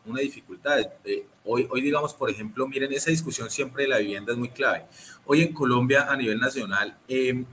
una 0.06 0.20
dificultad. 0.22 0.80
Eh, 1.04 1.26
hoy, 1.46 1.68
hoy, 1.72 1.82
digamos, 1.82 2.14
por 2.14 2.30
ejemplo, 2.30 2.68
miren, 2.68 2.94
esa 2.94 3.10
discusión 3.10 3.50
siempre 3.50 3.84
de 3.84 3.90
la 3.90 3.98
vivienda 3.98 4.34
es 4.34 4.38
muy 4.38 4.50
clave. 4.50 4.86
Hoy 5.26 5.42
en 5.42 5.52
Colombia, 5.52 6.06
a 6.08 6.16
nivel 6.16 6.40
nacional, 6.40 6.96
eh, 7.08 7.44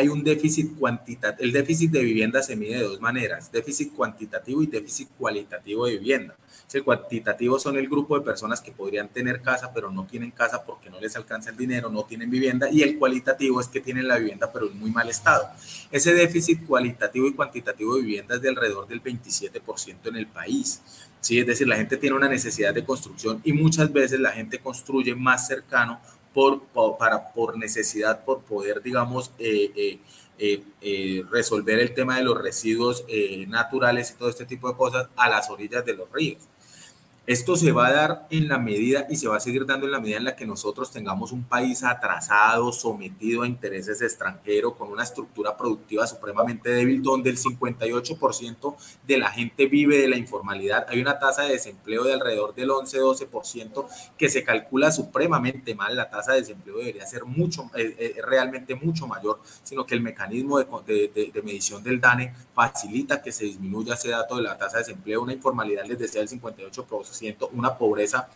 hay 0.00 0.08
un 0.08 0.24
déficit 0.24 0.76
cuantitativo. 0.78 1.44
El 1.44 1.52
déficit 1.52 1.90
de 1.90 2.02
vivienda 2.02 2.42
se 2.42 2.56
mide 2.56 2.78
de 2.78 2.84
dos 2.84 3.00
maneras, 3.00 3.52
déficit 3.52 3.92
cuantitativo 3.94 4.62
y 4.62 4.66
déficit 4.66 5.08
cualitativo 5.18 5.86
de 5.86 5.98
vivienda. 5.98 6.36
El 6.72 6.84
cuantitativo 6.84 7.58
son 7.58 7.76
el 7.76 7.88
grupo 7.88 8.16
de 8.16 8.24
personas 8.24 8.60
que 8.60 8.70
podrían 8.70 9.08
tener 9.08 9.42
casa, 9.42 9.72
pero 9.74 9.90
no 9.90 10.06
tienen 10.06 10.30
casa 10.30 10.64
porque 10.64 10.88
no 10.88 11.00
les 11.00 11.16
alcanza 11.16 11.50
el 11.50 11.56
dinero, 11.56 11.90
no 11.90 12.04
tienen 12.04 12.30
vivienda, 12.30 12.70
y 12.70 12.82
el 12.82 12.96
cualitativo 12.96 13.60
es 13.60 13.66
que 13.66 13.80
tienen 13.80 14.06
la 14.06 14.18
vivienda, 14.18 14.52
pero 14.52 14.70
en 14.70 14.78
muy 14.78 14.90
mal 14.90 15.08
estado. 15.08 15.48
Ese 15.90 16.14
déficit 16.14 16.64
cualitativo 16.64 17.26
y 17.26 17.34
cuantitativo 17.34 17.96
de 17.96 18.02
vivienda 18.02 18.36
es 18.36 18.42
de 18.42 18.48
alrededor 18.48 18.86
del 18.86 19.02
27% 19.02 19.96
en 20.04 20.16
el 20.16 20.28
país. 20.28 20.80
¿sí? 21.20 21.40
Es 21.40 21.46
decir, 21.46 21.66
la 21.66 21.76
gente 21.76 21.96
tiene 21.96 22.14
una 22.14 22.28
necesidad 22.28 22.72
de 22.72 22.84
construcción 22.84 23.40
y 23.44 23.52
muchas 23.52 23.92
veces 23.92 24.20
la 24.20 24.30
gente 24.30 24.60
construye 24.60 25.14
más 25.14 25.48
cercano 25.48 26.00
por, 26.32 26.62
para, 26.98 27.32
por 27.32 27.56
necesidad, 27.58 28.24
por 28.24 28.42
poder, 28.42 28.82
digamos, 28.82 29.32
eh, 29.38 29.98
eh, 30.38 30.62
eh, 30.80 31.24
resolver 31.30 31.78
el 31.78 31.92
tema 31.92 32.16
de 32.16 32.24
los 32.24 32.40
residuos 32.40 33.04
naturales 33.48 34.10
y 34.10 34.14
todo 34.14 34.30
este 34.30 34.46
tipo 34.46 34.70
de 34.70 34.76
cosas 34.76 35.08
a 35.16 35.28
las 35.28 35.50
orillas 35.50 35.84
de 35.84 35.94
los 35.94 36.10
ríos. 36.10 36.38
Esto 37.30 37.54
se 37.54 37.70
va 37.70 37.86
a 37.86 37.92
dar 37.92 38.26
en 38.30 38.48
la 38.48 38.58
medida 38.58 39.06
y 39.08 39.14
se 39.14 39.28
va 39.28 39.36
a 39.36 39.40
seguir 39.40 39.64
dando 39.64 39.86
en 39.86 39.92
la 39.92 40.00
medida 40.00 40.16
en 40.16 40.24
la 40.24 40.34
que 40.34 40.44
nosotros 40.44 40.90
tengamos 40.90 41.30
un 41.30 41.44
país 41.44 41.84
atrasado, 41.84 42.72
sometido 42.72 43.42
a 43.42 43.46
intereses 43.46 44.02
extranjeros, 44.02 44.74
con 44.74 44.90
una 44.90 45.04
estructura 45.04 45.56
productiva 45.56 46.08
supremamente 46.08 46.70
débil, 46.70 47.04
donde 47.04 47.30
el 47.30 47.38
58% 47.38 48.74
de 49.06 49.18
la 49.18 49.30
gente 49.30 49.66
vive 49.66 49.98
de 49.98 50.08
la 50.08 50.16
informalidad. 50.16 50.86
Hay 50.88 51.00
una 51.00 51.20
tasa 51.20 51.42
de 51.42 51.52
desempleo 51.52 52.02
de 52.02 52.14
alrededor 52.14 52.52
del 52.52 52.70
11-12% 52.70 53.86
que 54.18 54.28
se 54.28 54.42
calcula 54.42 54.90
supremamente 54.90 55.76
mal. 55.76 55.94
La 55.94 56.10
tasa 56.10 56.32
de 56.32 56.40
desempleo 56.40 56.78
debería 56.78 57.06
ser 57.06 57.26
mucho, 57.26 57.70
eh, 57.76 57.94
eh, 57.96 58.22
realmente 58.26 58.74
mucho 58.74 59.06
mayor, 59.06 59.40
sino 59.62 59.86
que 59.86 59.94
el 59.94 60.00
mecanismo 60.00 60.58
de, 60.58 61.32
medición 61.44 61.84
del 61.84 62.00
DANE 62.00 62.34
facilita 62.52 63.22
que 63.22 63.30
se 63.30 63.44
disminuya 63.44 63.94
ese 63.94 64.08
dato 64.08 64.34
de 64.34 64.42
la 64.42 64.58
tasa 64.58 64.78
de 64.78 64.82
desempleo. 64.82 65.22
Una 65.22 65.32
informalidad 65.32 65.84
les 65.84 65.96
decía 65.96 66.22
del 66.22 66.28
58% 66.28 67.19
una 67.52 67.76
pobreza 67.76 68.28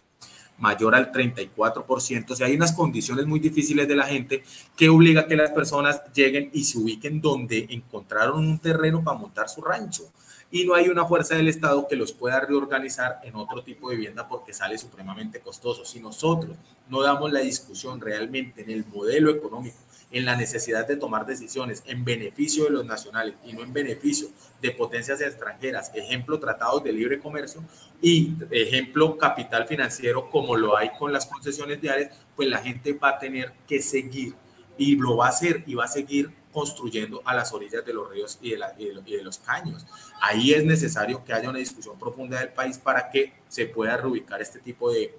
mayor 0.58 0.94
al 0.94 1.12
34%. 1.12 2.30
O 2.30 2.36
sea, 2.36 2.46
hay 2.46 2.56
unas 2.56 2.72
condiciones 2.72 3.26
muy 3.26 3.40
difíciles 3.40 3.88
de 3.88 3.96
la 3.96 4.04
gente 4.04 4.42
que 4.76 4.88
obliga 4.88 5.22
a 5.22 5.26
que 5.26 5.36
las 5.36 5.50
personas 5.50 6.02
lleguen 6.12 6.50
y 6.52 6.64
se 6.64 6.78
ubiquen 6.78 7.20
donde 7.20 7.66
encontraron 7.70 8.46
un 8.46 8.58
terreno 8.58 9.02
para 9.02 9.18
montar 9.18 9.48
su 9.48 9.62
rancho. 9.62 10.04
Y 10.50 10.64
no 10.64 10.74
hay 10.74 10.88
una 10.88 11.04
fuerza 11.04 11.34
del 11.34 11.48
Estado 11.48 11.88
que 11.88 11.96
los 11.96 12.12
pueda 12.12 12.38
reorganizar 12.40 13.18
en 13.24 13.34
otro 13.34 13.64
tipo 13.64 13.90
de 13.90 13.96
vivienda 13.96 14.28
porque 14.28 14.52
sale 14.52 14.78
supremamente 14.78 15.40
costoso. 15.40 15.84
Si 15.84 15.98
nosotros 15.98 16.56
no 16.88 17.02
damos 17.02 17.32
la 17.32 17.40
discusión 17.40 18.00
realmente 18.00 18.62
en 18.62 18.70
el 18.70 18.84
modelo 18.86 19.30
económico 19.30 19.83
en 20.14 20.24
la 20.24 20.36
necesidad 20.36 20.86
de 20.86 20.96
tomar 20.96 21.26
decisiones 21.26 21.82
en 21.86 22.04
beneficio 22.04 22.64
de 22.64 22.70
los 22.70 22.86
nacionales 22.86 23.34
y 23.44 23.52
no 23.52 23.62
en 23.62 23.72
beneficio 23.72 24.28
de 24.62 24.70
potencias 24.70 25.20
extranjeras, 25.20 25.90
ejemplo 25.92 26.38
tratados 26.38 26.84
de 26.84 26.92
libre 26.92 27.18
comercio 27.18 27.64
y 28.00 28.32
ejemplo 28.52 29.18
capital 29.18 29.66
financiero 29.66 30.30
como 30.30 30.56
lo 30.56 30.76
hay 30.76 30.90
con 30.96 31.12
las 31.12 31.26
concesiones 31.26 31.80
diarias, 31.80 32.16
pues 32.36 32.48
la 32.48 32.58
gente 32.58 32.92
va 32.92 33.10
a 33.10 33.18
tener 33.18 33.52
que 33.66 33.82
seguir 33.82 34.34
y 34.78 34.94
lo 34.94 35.16
va 35.16 35.26
a 35.26 35.30
hacer 35.30 35.64
y 35.66 35.74
va 35.74 35.84
a 35.84 35.88
seguir 35.88 36.30
construyendo 36.54 37.20
a 37.24 37.34
las 37.34 37.52
orillas 37.52 37.84
de 37.84 37.92
los 37.92 38.08
ríos 38.08 38.38
y 38.40 38.50
de, 38.50 39.22
los 39.24 39.38
caños. 39.38 39.84
Ahí 40.20 40.54
es 40.54 40.64
necesario 40.64 41.24
que 41.24 41.32
haya 41.32 41.50
una 41.50 41.58
discusión 41.58 41.98
profunda 41.98 42.38
del 42.38 42.50
país 42.50 42.78
para 42.78 43.10
que 43.10 43.32
se 43.48 43.66
pueda 43.66 43.96
reubicar 43.96 44.40
este 44.40 44.60
tipo 44.60 44.92
de, 44.92 45.12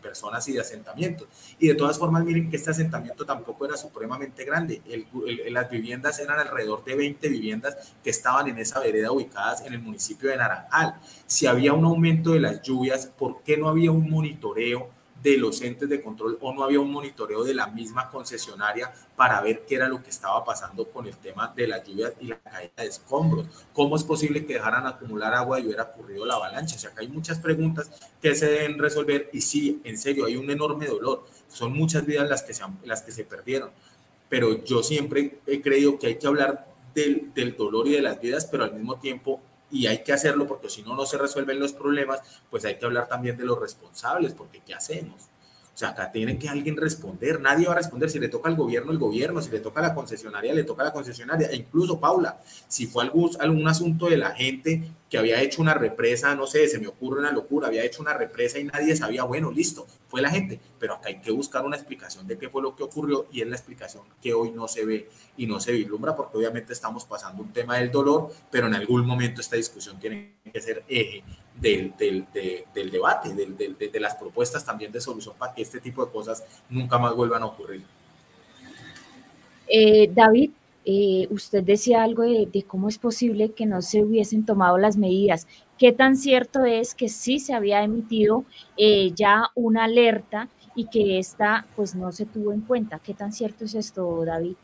personas 0.00 0.46
y 0.48 0.52
de 0.52 0.60
asentamientos. 0.60 1.26
Y 1.58 1.68
de 1.68 1.74
todas 1.74 1.98
formas, 1.98 2.22
miren 2.22 2.50
que 2.50 2.56
este 2.56 2.70
asentamiento 2.70 3.24
tampoco 3.24 3.64
era 3.64 3.78
supremamente 3.78 4.44
grande. 4.44 4.82
las 5.48 5.70
viviendas 5.70 6.18
eran 6.18 6.38
alrededor 6.38 6.84
de 6.84 6.96
20 6.96 7.28
viviendas 7.30 7.94
que 8.02 8.10
estaban 8.10 8.48
en 8.48 8.58
esa 8.58 8.78
vereda 8.80 9.10
ubicadas 9.10 9.62
en 9.62 9.72
el 9.72 9.80
municipio 9.80 10.28
de 10.28 10.36
Naranjal. 10.36 11.00
Si 11.26 11.46
había 11.46 11.72
un 11.72 11.86
aumento 11.86 12.32
de 12.32 12.40
las 12.40 12.60
lluvias, 12.60 13.06
¿por 13.06 13.42
qué 13.42 13.56
no 13.56 13.70
había 13.70 13.90
un 13.90 14.10
monitoreo? 14.10 14.90
De 15.24 15.38
los 15.38 15.62
entes 15.62 15.88
de 15.88 16.02
control 16.02 16.36
o 16.42 16.52
no 16.52 16.62
había 16.62 16.78
un 16.80 16.92
monitoreo 16.92 17.44
de 17.44 17.54
la 17.54 17.66
misma 17.68 18.10
concesionaria 18.10 18.92
para 19.16 19.40
ver 19.40 19.64
qué 19.66 19.76
era 19.76 19.88
lo 19.88 20.02
que 20.02 20.10
estaba 20.10 20.44
pasando 20.44 20.84
con 20.90 21.06
el 21.06 21.16
tema 21.16 21.50
de 21.56 21.66
las 21.66 21.82
lluvias 21.82 22.12
y 22.20 22.26
la 22.26 22.38
caída 22.40 22.72
de 22.76 22.86
escombros. 22.86 23.46
¿Cómo 23.72 23.96
es 23.96 24.04
posible 24.04 24.44
que 24.44 24.52
dejaran 24.52 24.86
acumular 24.86 25.32
agua 25.32 25.58
y 25.58 25.64
hubiera 25.64 25.84
ocurrido 25.84 26.26
la 26.26 26.34
avalancha? 26.34 26.76
O 26.76 26.78
sea, 26.78 26.90
que 26.90 27.00
hay 27.00 27.08
muchas 27.08 27.38
preguntas 27.38 27.90
que 28.20 28.34
se 28.34 28.46
deben 28.46 28.78
resolver 28.78 29.30
y 29.32 29.40
sí, 29.40 29.80
en 29.84 29.96
serio, 29.96 30.26
hay 30.26 30.36
un 30.36 30.50
enorme 30.50 30.86
dolor. 30.86 31.24
Son 31.48 31.72
muchas 31.72 32.04
vidas 32.04 32.28
las 32.28 32.42
que 32.42 32.52
se, 32.52 32.62
las 32.84 33.00
que 33.00 33.10
se 33.10 33.24
perdieron. 33.24 33.70
Pero 34.28 34.62
yo 34.62 34.82
siempre 34.82 35.38
he 35.46 35.62
creído 35.62 35.98
que 35.98 36.08
hay 36.08 36.18
que 36.18 36.26
hablar 36.26 36.66
del, 36.94 37.32
del 37.32 37.56
dolor 37.56 37.88
y 37.88 37.92
de 37.92 38.02
las 38.02 38.20
vidas, 38.20 38.44
pero 38.44 38.64
al 38.64 38.74
mismo 38.74 38.98
tiempo 38.98 39.40
y 39.70 39.86
hay 39.86 40.02
que 40.02 40.12
hacerlo 40.12 40.46
porque 40.46 40.70
si 40.70 40.82
no, 40.82 40.94
no 40.94 41.06
se 41.06 41.18
resuelven 41.18 41.58
los 41.58 41.72
problemas, 41.72 42.20
pues 42.50 42.64
hay 42.64 42.78
que 42.78 42.84
hablar 42.84 43.08
también 43.08 43.36
de 43.36 43.44
los 43.44 43.58
responsables, 43.58 44.34
porque 44.34 44.60
¿qué 44.64 44.74
hacemos? 44.74 45.28
O 45.74 45.76
sea, 45.76 45.88
acá 45.88 46.12
tiene 46.12 46.38
que 46.38 46.48
alguien 46.48 46.76
responder, 46.76 47.40
nadie 47.40 47.66
va 47.66 47.72
a 47.72 47.76
responder, 47.76 48.08
si 48.08 48.20
le 48.20 48.28
toca 48.28 48.48
al 48.48 48.54
gobierno, 48.54 48.92
el 48.92 48.98
gobierno, 48.98 49.42
si 49.42 49.50
le 49.50 49.58
toca 49.58 49.80
a 49.80 49.82
la 49.82 49.92
concesionaria, 49.92 50.54
le 50.54 50.62
toca 50.62 50.82
a 50.82 50.86
la 50.86 50.92
concesionaria, 50.92 51.48
e 51.48 51.56
incluso 51.56 51.98
Paula, 51.98 52.40
si 52.68 52.86
fue 52.86 53.02
algún, 53.02 53.30
algún 53.40 53.66
asunto 53.66 54.08
de 54.08 54.16
la 54.16 54.30
gente 54.30 54.88
que 55.10 55.18
había 55.18 55.42
hecho 55.42 55.60
una 55.60 55.74
represa, 55.74 56.32
no 56.36 56.46
sé, 56.46 56.68
se 56.68 56.78
me 56.78 56.86
ocurre 56.86 57.18
una 57.18 57.32
locura, 57.32 57.66
había 57.66 57.84
hecho 57.84 58.02
una 58.02 58.14
represa 58.14 58.60
y 58.60 58.64
nadie 58.64 58.94
sabía, 58.94 59.24
bueno, 59.24 59.50
listo, 59.50 59.84
fue 60.06 60.22
la 60.22 60.30
gente, 60.30 60.60
pero 60.78 60.94
acá 60.94 61.08
hay 61.08 61.20
que 61.20 61.32
buscar 61.32 61.64
una 61.64 61.74
explicación 61.74 62.28
de 62.28 62.38
qué 62.38 62.48
fue 62.48 62.62
lo 62.62 62.76
que 62.76 62.84
ocurrió 62.84 63.26
y 63.32 63.40
es 63.40 63.48
la 63.48 63.56
explicación 63.56 64.04
que 64.22 64.32
hoy 64.32 64.52
no 64.52 64.68
se 64.68 64.84
ve 64.84 65.08
y 65.36 65.46
no 65.48 65.58
se 65.58 65.72
vislumbra 65.72 66.14
porque 66.14 66.38
obviamente 66.38 66.72
estamos 66.72 67.04
pasando 67.04 67.42
un 67.42 67.52
tema 67.52 67.78
del 67.78 67.90
dolor, 67.90 68.32
pero 68.48 68.68
en 68.68 68.74
algún 68.74 69.04
momento 69.04 69.40
esta 69.40 69.56
discusión 69.56 69.98
tiene 69.98 70.36
que 70.52 70.60
ser 70.60 70.84
eje 70.86 71.24
del, 71.60 71.94
del, 71.96 72.26
del 72.74 72.90
debate, 72.90 73.32
del, 73.32 73.56
de, 73.56 74.00
las 74.00 74.14
propuestas 74.14 74.64
también 74.64 74.90
de 74.90 75.00
solución 75.00 75.34
para 75.38 75.54
que 75.54 75.62
este 75.62 75.80
tipo 75.80 76.04
de 76.04 76.10
cosas 76.10 76.44
nunca 76.68 76.98
más 76.98 77.14
vuelvan 77.14 77.42
a 77.42 77.46
ocurrir. 77.46 77.82
Eh, 79.68 80.10
David, 80.12 80.50
eh, 80.84 81.26
usted 81.30 81.62
decía 81.62 82.02
algo 82.02 82.22
de, 82.22 82.64
cómo 82.66 82.88
es 82.88 82.98
posible 82.98 83.52
que 83.52 83.66
no 83.66 83.80
se 83.82 84.02
hubiesen 84.02 84.44
tomado 84.44 84.76
las 84.78 84.96
medidas. 84.96 85.46
¿Qué 85.78 85.92
tan 85.92 86.16
cierto 86.16 86.64
es 86.64 86.94
que 86.94 87.08
sí 87.08 87.38
se 87.38 87.54
había 87.54 87.82
emitido 87.82 88.44
eh, 88.76 89.12
ya 89.14 89.50
una 89.54 89.84
alerta 89.84 90.48
y 90.74 90.86
que 90.86 91.18
esta 91.18 91.66
pues 91.76 91.94
no 91.94 92.12
se 92.12 92.26
tuvo 92.26 92.52
en 92.52 92.60
cuenta? 92.60 92.98
¿Qué 92.98 93.14
tan 93.14 93.32
cierto 93.32 93.64
es 93.64 93.74
esto, 93.74 94.24
David? 94.24 94.56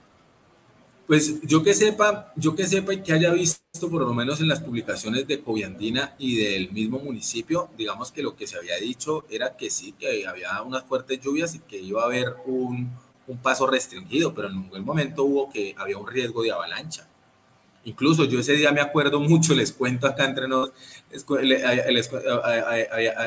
Pues 1.10 1.40
yo 1.42 1.64
que 1.64 1.74
sepa, 1.74 2.32
yo 2.36 2.54
que 2.54 2.68
sepa 2.68 2.94
y 2.94 3.02
que 3.02 3.12
haya 3.12 3.32
visto 3.32 3.90
por 3.90 4.02
lo 4.02 4.14
menos 4.14 4.40
en 4.40 4.46
las 4.46 4.60
publicaciones 4.60 5.26
de 5.26 5.42
Coviandina 5.42 6.14
y 6.18 6.36
del 6.36 6.70
mismo 6.70 7.00
municipio, 7.00 7.68
digamos 7.76 8.12
que 8.12 8.22
lo 8.22 8.36
que 8.36 8.46
se 8.46 8.56
había 8.56 8.76
dicho 8.76 9.24
era 9.28 9.56
que 9.56 9.70
sí, 9.70 9.92
que 9.98 10.24
había 10.24 10.62
unas 10.62 10.84
fuertes 10.84 11.20
lluvias 11.20 11.56
y 11.56 11.58
que 11.58 11.78
iba 11.80 12.02
a 12.02 12.04
haber 12.04 12.36
un, 12.46 12.92
un 13.26 13.38
paso 13.38 13.66
restringido, 13.66 14.32
pero 14.32 14.50
en 14.50 14.62
ningún 14.62 14.84
momento 14.84 15.24
hubo 15.24 15.50
que 15.50 15.74
había 15.76 15.98
un 15.98 16.06
riesgo 16.06 16.44
de 16.44 16.52
avalancha. 16.52 17.08
Incluso 17.82 18.24
yo 18.26 18.38
ese 18.38 18.52
día 18.52 18.70
me 18.70 18.80
acuerdo 18.80 19.18
mucho, 19.18 19.52
les 19.52 19.72
cuento 19.72 20.06
acá 20.06 20.26
entre 20.26 20.46
nosotros, 20.46 20.78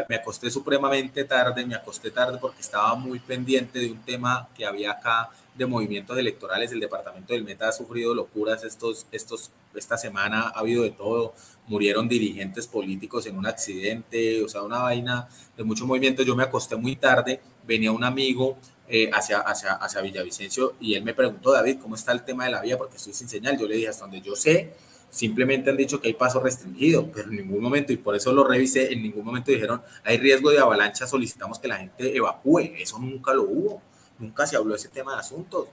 me 0.07 0.15
acosté 0.15 0.49
supremamente 0.49 1.25
tarde, 1.25 1.65
me 1.65 1.75
acosté 1.75 2.11
tarde 2.11 2.37
porque 2.39 2.61
estaba 2.61 2.95
muy 2.95 3.19
pendiente 3.19 3.79
de 3.79 3.91
un 3.91 3.99
tema 4.03 4.47
que 4.55 4.65
había 4.65 4.91
acá 4.91 5.31
de 5.55 5.65
movimientos 5.65 6.17
electorales. 6.17 6.71
El 6.71 6.79
departamento 6.79 7.33
del 7.33 7.43
Meta 7.43 7.69
ha 7.69 7.71
sufrido 7.71 8.13
locuras 8.13 8.63
estos, 8.63 9.07
estos, 9.11 9.51
esta 9.75 9.97
semana, 9.97 10.51
ha 10.53 10.59
habido 10.59 10.83
de 10.83 10.91
todo. 10.91 11.33
Murieron 11.67 12.07
dirigentes 12.07 12.67
políticos 12.67 13.25
en 13.27 13.37
un 13.37 13.45
accidente, 13.45 14.43
o 14.43 14.49
sea, 14.49 14.63
una 14.63 14.79
vaina 14.79 15.27
de 15.55 15.63
mucho 15.63 15.85
movimiento. 15.85 16.23
Yo 16.23 16.35
me 16.35 16.43
acosté 16.43 16.75
muy 16.75 16.95
tarde, 16.95 17.39
venía 17.65 17.91
un 17.91 18.03
amigo 18.03 18.57
eh, 18.87 19.09
hacia, 19.13 19.39
hacia, 19.39 19.73
hacia 19.73 20.01
Villavicencio 20.01 20.73
y 20.79 20.95
él 20.95 21.03
me 21.03 21.13
preguntó, 21.13 21.51
David, 21.51 21.77
¿cómo 21.81 21.95
está 21.95 22.11
el 22.11 22.23
tema 22.25 22.45
de 22.45 22.51
la 22.51 22.61
vía? 22.61 22.77
Porque 22.77 22.97
estoy 22.97 23.13
sin 23.13 23.29
señal. 23.29 23.57
Yo 23.57 23.67
le 23.67 23.75
dije, 23.75 23.87
hasta 23.87 24.03
donde 24.05 24.21
yo 24.21 24.35
sé, 24.35 24.73
simplemente 25.09 25.69
han 25.69 25.77
dicho 25.77 26.01
que 26.01 26.07
hay 26.07 26.13
paso 26.15 26.39
restringido, 26.39 27.09
pero 27.11 27.29
en 27.29 27.37
ningún 27.37 27.61
momento, 27.61 27.93
y 27.93 27.97
por 27.97 28.15
eso 28.15 28.33
lo 28.33 28.43
revisé, 28.43 28.91
en 28.91 29.03
ningún 29.03 29.23
momento 29.23 29.51
dijeron, 29.51 29.81
hay 30.03 30.17
riesgo 30.17 30.49
de 30.49 30.59
avalancha, 30.59 31.07
solicitamos 31.07 31.59
que 31.59 31.67
la 31.67 31.77
gente 31.77 32.17
evacúe. 32.17 32.73
Eso 32.77 32.99
nunca 32.99 33.33
lo 33.33 33.43
hubo 33.43 33.81
nunca 34.23 34.47
se 34.47 34.55
habló 34.55 34.71
de 34.71 34.77
ese 34.77 34.89
tema 34.89 35.13
de 35.13 35.19
asuntos. 35.19 35.67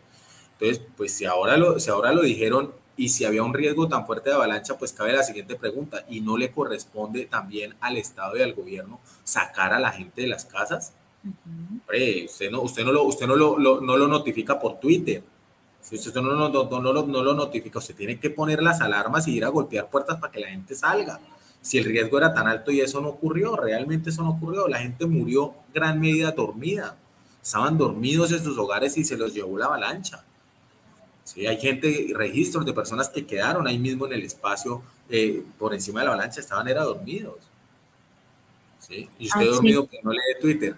Entonces, 0.52 0.84
pues 0.96 1.12
si 1.12 1.24
ahora 1.24 1.56
lo, 1.56 1.80
si 1.80 1.90
ahora 1.90 2.12
lo 2.12 2.22
dijeron 2.22 2.72
y 2.96 3.08
si 3.08 3.24
había 3.24 3.42
un 3.42 3.54
riesgo 3.54 3.88
tan 3.88 4.06
fuerte 4.06 4.28
de 4.28 4.36
avalancha, 4.36 4.76
pues 4.76 4.92
cabe 4.92 5.12
la 5.14 5.22
siguiente 5.22 5.56
pregunta, 5.56 6.04
¿y 6.08 6.20
no 6.20 6.36
le 6.36 6.52
corresponde 6.52 7.24
también 7.24 7.74
al 7.80 7.96
Estado 7.96 8.36
y 8.36 8.42
al 8.42 8.52
gobierno 8.52 9.00
sacar 9.24 9.72
a 9.72 9.80
la 9.80 9.90
gente 9.90 10.22
de 10.22 10.28
las 10.28 10.44
casas? 10.44 10.92
usted 11.24 12.50
no, 12.50 12.62
usted 12.62 12.84
no, 12.84 12.92
lo, 12.92 13.04
usted 13.04 13.26
no 13.26 13.36
lo, 13.36 13.58
no 13.58 13.96
lo 13.96 14.08
notifica 14.08 14.58
por 14.58 14.80
Twitter. 14.80 15.22
Usted 15.80 16.14
no, 16.14 16.34
no, 16.34 16.48
no, 16.50 16.68
no, 16.68 17.06
no 17.06 17.22
lo 17.22 17.34
notifica, 17.34 17.78
usted 17.78 17.94
tiene 17.94 18.20
que 18.20 18.30
poner 18.30 18.62
las 18.62 18.80
alarmas 18.80 19.26
y 19.28 19.36
ir 19.36 19.44
a 19.44 19.48
golpear 19.48 19.88
puertas 19.88 20.18
para 20.18 20.30
que 20.30 20.40
la 20.40 20.48
gente 20.48 20.74
salga. 20.74 21.20
Si 21.62 21.78
el 21.78 21.84
riesgo 21.84 22.18
era 22.18 22.32
tan 22.32 22.46
alto 22.46 22.70
y 22.70 22.80
eso 22.80 23.00
no 23.00 23.08
ocurrió, 23.08 23.56
realmente 23.56 24.10
eso 24.10 24.22
no 24.22 24.30
ocurrió, 24.30 24.68
la 24.68 24.78
gente 24.78 25.06
murió 25.06 25.54
gran 25.74 26.00
medida 26.00 26.32
dormida 26.32 26.96
estaban 27.42 27.78
dormidos 27.78 28.32
en 28.32 28.42
sus 28.42 28.56
hogares 28.58 28.96
y 28.96 29.04
se 29.04 29.16
los 29.16 29.34
llevó 29.34 29.58
la 29.58 29.66
avalancha. 29.66 30.24
Sí, 31.24 31.46
hay 31.46 31.58
gente, 31.58 32.12
registros 32.14 32.64
de 32.66 32.72
personas 32.72 33.08
que 33.08 33.24
quedaron 33.24 33.66
ahí 33.66 33.78
mismo 33.78 34.06
en 34.06 34.14
el 34.14 34.22
espacio 34.24 34.82
eh, 35.08 35.42
por 35.58 35.74
encima 35.74 36.00
de 36.00 36.06
la 36.06 36.12
avalancha, 36.12 36.40
estaban 36.40 36.66
era 36.68 36.82
dormidos. 36.82 37.36
¿Sí? 38.80 39.08
Y 39.18 39.26
usted 39.26 39.42
ah, 39.42 39.54
dormido 39.54 39.86
que 39.86 40.00
no 40.02 40.12
lee 40.12 40.18
Twitter. 40.40 40.74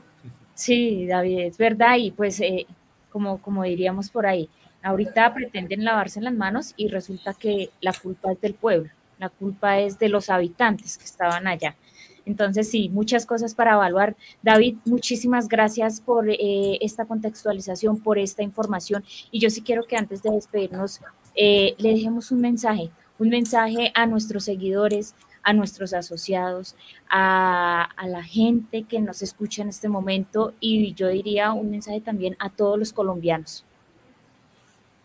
Sí, 0.54 1.06
David, 1.06 1.40
es 1.40 1.56
verdad, 1.56 1.96
y 1.98 2.10
pues 2.10 2.40
eh, 2.40 2.66
como, 3.10 3.40
como 3.40 3.64
diríamos 3.64 4.10
por 4.10 4.26
ahí, 4.26 4.48
ahorita 4.82 5.32
pretenden 5.32 5.84
lavarse 5.84 6.20
las 6.20 6.34
manos 6.34 6.74
y 6.76 6.88
resulta 6.88 7.34
que 7.34 7.70
la 7.80 7.92
culpa 7.92 8.32
es 8.32 8.40
del 8.40 8.54
pueblo, 8.54 8.90
la 9.18 9.28
culpa 9.28 9.78
es 9.78 9.98
de 9.98 10.08
los 10.08 10.28
habitantes 10.28 10.98
que 10.98 11.04
estaban 11.04 11.46
allá. 11.46 11.76
Entonces, 12.24 12.70
sí, 12.70 12.88
muchas 12.88 13.26
cosas 13.26 13.54
para 13.54 13.72
evaluar. 13.72 14.16
David, 14.42 14.76
muchísimas 14.84 15.48
gracias 15.48 16.00
por 16.00 16.28
eh, 16.28 16.78
esta 16.80 17.04
contextualización, 17.04 18.00
por 18.00 18.18
esta 18.18 18.42
información. 18.42 19.04
Y 19.30 19.40
yo 19.40 19.50
sí 19.50 19.62
quiero 19.62 19.84
que 19.84 19.96
antes 19.96 20.22
de 20.22 20.30
despedirnos, 20.30 21.00
eh, 21.34 21.74
le 21.78 21.90
dejemos 21.90 22.30
un 22.30 22.40
mensaje, 22.40 22.90
un 23.18 23.28
mensaje 23.28 23.90
a 23.94 24.06
nuestros 24.06 24.44
seguidores, 24.44 25.14
a 25.42 25.52
nuestros 25.52 25.92
asociados, 25.92 26.76
a, 27.10 27.82
a, 27.96 28.06
la 28.06 28.22
gente 28.22 28.84
que 28.84 29.00
nos 29.00 29.22
escucha 29.22 29.62
en 29.62 29.70
este 29.70 29.88
momento 29.88 30.54
y 30.60 30.94
yo 30.94 31.08
diría 31.08 31.52
un 31.52 31.70
mensaje 31.70 32.00
también 32.00 32.36
a 32.38 32.50
todos 32.50 32.78
los 32.78 32.92
colombianos. 32.92 33.64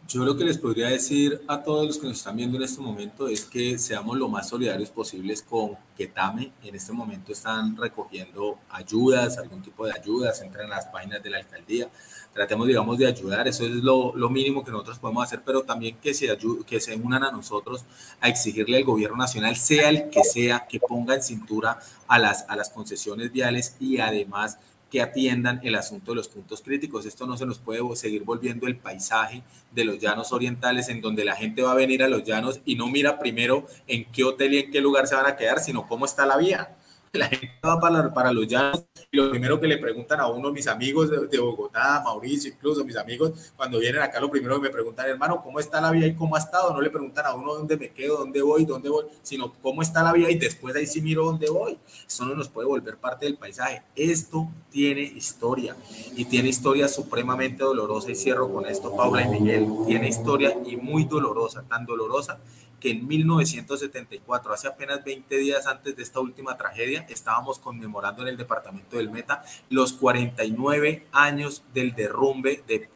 Yo 0.08 0.24
lo 0.24 0.38
que 0.38 0.46
les 0.46 0.58
podría 0.58 0.88
decir 0.88 1.42
a 1.50 1.62
todos 1.62 1.86
los 1.86 1.98
que 1.98 2.08
nos 2.08 2.20
están 2.20 2.38
viendo 2.38 2.56
en 2.56 2.64
este 2.64 2.80
momento 2.80 3.28
es 3.28 3.44
que 3.44 3.78
seamos 3.78 4.18
lo 4.18 4.30
más 4.30 4.48
solidarios 4.48 4.90
posibles 4.90 5.42
con 5.42 5.72
Ketame. 5.98 6.54
En 6.64 6.76
este 6.76 6.94
momento 6.94 7.34
están 7.34 7.76
recogiendo 7.76 8.58
ayudas, 8.70 9.38
algún 9.38 9.62
tipo 9.62 9.86
de 9.86 9.92
ayudas, 9.92 10.42
entran 10.42 10.64
en 10.64 10.70
las 10.70 10.86
páginas 10.86 11.22
de 11.22 11.30
la 11.30 11.40
alcaldía. 11.40 11.90
Tratemos, 12.34 12.68
digamos, 12.68 12.98
de 12.98 13.06
ayudar. 13.06 13.50
Eso 13.50 13.66
es 13.66 13.72
lo, 13.72 14.16
lo 14.16 14.30
mínimo 14.30 14.64
que 14.64 14.72
nosotros 14.72 14.98
podemos 14.98 15.26
hacer, 15.26 15.42
pero 15.46 15.64
también 15.64 15.98
que 15.98 16.14
se, 16.14 16.38
que 16.66 16.80
se 16.80 16.96
unan 16.96 17.26
a 17.26 17.32
nosotros 17.32 17.84
a 18.22 18.30
exigirle 18.30 18.78
al 18.78 18.86
gobierno 18.86 19.18
nacional, 19.18 19.58
sea 19.58 19.90
el 19.90 20.10
que 20.10 20.24
sea, 20.24 20.68
que 20.70 20.80
ponga 20.80 21.16
en 21.16 21.22
cintura 21.22 21.80
a 22.08 22.18
las, 22.18 22.46
a 22.48 22.56
las 22.56 22.70
concesiones 22.70 23.34
viales 23.34 23.76
y 23.78 23.98
además 23.98 24.58
que 24.90 25.02
atiendan 25.02 25.60
el 25.64 25.76
asunto 25.76 26.12
de 26.12 26.16
los 26.16 26.28
puntos 26.28 26.62
críticos. 26.62 27.06
Esto 27.06 27.28
no 27.28 27.38
se 27.38 27.46
nos 27.46 27.60
puede 27.60 27.82
seguir 27.96 28.24
volviendo 28.24 28.68
el 28.68 28.78
paisaje 28.78 29.44
de 29.72 29.86
los 29.86 30.00
llanos 30.00 30.32
orientales 30.32 30.90
en 30.90 31.02
donde 31.02 31.26
la 31.26 31.36
gente 31.36 31.62
va 31.62 31.72
a 31.72 31.76
venir 31.76 32.04
a 32.04 32.08
los 32.08 32.24
llanos 32.24 32.62
y 32.66 32.76
no 32.76 32.88
mira 32.88 33.20
primero 33.20 33.66
en 33.88 34.06
qué 34.12 34.24
hotel 34.24 34.54
y 34.54 34.60
en 34.60 34.72
qué 34.72 34.82
lugar 34.82 35.08
se 35.08 35.16
van 35.16 35.26
a 35.26 35.36
quedar, 35.36 35.60
sino 35.60 35.88
cómo 35.88 36.06
está 36.06 36.26
la 36.26 36.38
vía 36.38 36.76
la 37.18 37.28
gente 37.28 37.52
va 37.66 37.80
para, 37.80 38.14
para 38.14 38.32
los 38.32 38.48
llanos 38.48 38.86
y 39.12 39.18
lo 39.18 39.30
primero 39.30 39.60
que 39.60 39.68
le 39.68 39.78
preguntan 39.78 40.20
a 40.20 40.28
uno, 40.28 40.52
mis 40.52 40.68
amigos 40.68 41.10
de, 41.10 41.40
Bogotá, 41.40 42.02
Mauricio, 42.04 42.52
incluso 42.52 42.84
mis 42.84 42.98
amigos, 42.98 43.54
cuando 43.56 43.80
vienen 43.80 44.02
acá, 44.02 44.20
lo 44.20 44.30
primero 44.30 44.56
que 44.56 44.64
me 44.64 44.70
preguntan, 44.70 45.08
hermano, 45.08 45.42
¿cómo 45.42 45.60
está 45.60 45.80
la 45.80 45.92
vía 45.92 46.08
y 46.08 46.16
cómo 46.16 46.36
ha 46.36 46.40
estado? 46.40 46.74
No 46.74 46.82
le 46.82 46.90
preguntan 46.90 47.26
a 47.26 47.34
uno 47.34 47.54
dónde 47.54 47.78
me 47.78 47.92
quedo, 47.92 48.18
dónde 48.18 48.42
voy, 48.42 48.66
dónde 48.66 48.90
voy, 48.90 49.06
sino 49.22 49.54
cómo 49.62 49.82
está 49.82 50.04
la 50.04 50.12
vía 50.12 50.30
y 50.30 50.38
después 50.38 50.76
ahí 50.76 50.86
sí 50.86 51.02
miro 51.02 51.26
dónde 51.26 51.50
voy. 51.50 51.78
Eso 52.06 52.26
no 52.26 52.36
nos 52.36 52.50
puede 52.50 52.68
volver 52.68 52.98
parte 52.98 53.26
del 53.26 53.38
paisaje. 53.38 53.82
Esto 53.96 54.50
tiene 54.70 55.02
historia 55.02 55.76
y 56.16 56.26
tiene 56.26 56.50
historia 56.50 56.88
supremamente 56.88 57.64
dolorosa 57.64 58.12
y 58.12 58.16
cierro 58.16 58.52
con 58.52 58.66
esto, 58.66 58.96
Paula 58.96 59.22
y 59.22 59.30
Miguel, 59.30 59.68
tiene 59.86 60.10
historia 60.10 60.54
y 60.66 60.76
muy 60.76 61.06
dolorosa, 61.06 61.64
tan 61.64 61.86
dolorosa 61.86 62.40
que 62.80 62.92
en 62.92 63.08
1974, 63.08 64.54
hace 64.54 64.68
apenas 64.68 65.04
20 65.04 65.38
días 65.38 65.66
antes 65.68 65.96
de 65.96 66.04
esta 66.04 66.20
última 66.20 66.58
tragedia, 66.58 67.06
estábamos 67.10 67.60
conmemorando 67.60 68.22
en 68.22 68.30
el 68.30 68.38
departamento 68.38 68.98
del 68.98 69.10
Meta 69.10 69.44
los 69.70 69.94
49 69.94 71.08
años 71.12 71.64
del 71.74 71.96
derrumbe 71.96 72.64
de, 72.68 72.90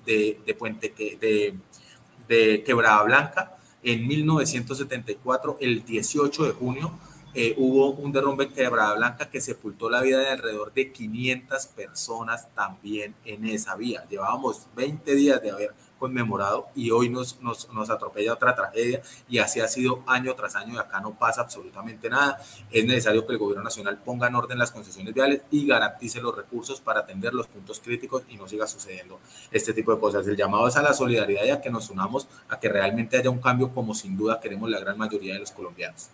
de, 0.46 0.54
Puente 0.54 0.94
de, 0.96 1.56
de 2.28 2.64
Quebrada 2.64 3.04
Blanca. 3.04 3.58
En 3.84 4.08
1974, 4.08 5.58
el 5.60 5.84
18 5.84 6.44
de 6.44 6.52
junio, 6.52 7.00
eh, 7.34 7.56
hubo 7.58 7.92
un 7.92 8.12
derrumbe 8.12 8.44
en 8.46 8.54
Quebrada 8.54 8.94
Blanca 8.96 9.30
que 9.30 9.40
sepultó 9.40 9.90
la 9.90 10.02
vida 10.02 10.20
de 10.20 10.30
alrededor 10.30 10.74
de 10.74 10.92
500 10.92 11.66
personas 11.68 12.54
también 12.54 13.16
en 13.24 13.46
esa 13.46 13.76
vía. 13.76 14.06
Llevábamos 14.10 14.68
20 14.76 15.16
días 15.16 15.42
de 15.42 15.52
haber 15.52 15.74
conmemorado 16.02 16.68
y 16.76 16.90
hoy 16.90 17.10
nos, 17.10 17.40
nos, 17.42 17.72
nos, 17.72 17.92
atropella 17.92 18.34
otra 18.34 18.56
tragedia 18.56 19.04
y 19.30 19.38
así 19.38 19.60
ha 19.60 19.68
sido 19.68 20.04
año 20.08 20.34
tras 20.34 20.56
año 20.56 20.74
y 20.74 20.78
acá 20.78 21.00
no 21.00 21.14
pasa 21.14 21.42
absolutamente 21.42 22.10
nada. 22.10 22.42
Es 22.72 22.84
necesario 22.86 23.26
que 23.26 23.34
el 23.34 23.38
gobierno 23.38 23.64
nacional 23.64 24.00
ponga 24.04 24.28
en 24.28 24.36
orden 24.36 24.58
las 24.58 24.72
concesiones 24.72 25.14
viales 25.14 25.44
y 25.52 25.68
garantice 25.68 26.20
los 26.20 26.36
recursos 26.36 26.82
para 26.82 27.02
atender 27.02 27.36
los 27.36 27.46
puntos 27.46 27.80
críticos 27.80 28.24
y 28.30 28.36
no 28.36 28.48
siga 28.48 28.66
sucediendo 28.66 29.20
este 29.52 29.74
tipo 29.74 29.94
de 29.94 30.00
cosas. 30.00 30.28
El 30.28 30.36
llamado 30.36 30.68
es 30.68 30.76
a 30.76 30.82
la 30.82 30.94
solidaridad 30.94 31.46
y 31.46 31.52
a 31.52 31.62
que 31.62 31.70
nos 31.70 31.92
unamos 31.92 32.28
a 32.50 32.60
que 32.60 32.68
realmente 32.68 33.18
haya 33.18 33.30
un 33.30 33.40
cambio 33.40 33.72
como 33.72 33.94
sin 33.94 34.18
duda 34.18 34.40
queremos 34.40 34.70
la 34.72 34.80
gran 34.80 34.98
mayoría 34.98 35.36
de 35.36 35.42
los 35.42 35.52
colombianos. 35.52 36.10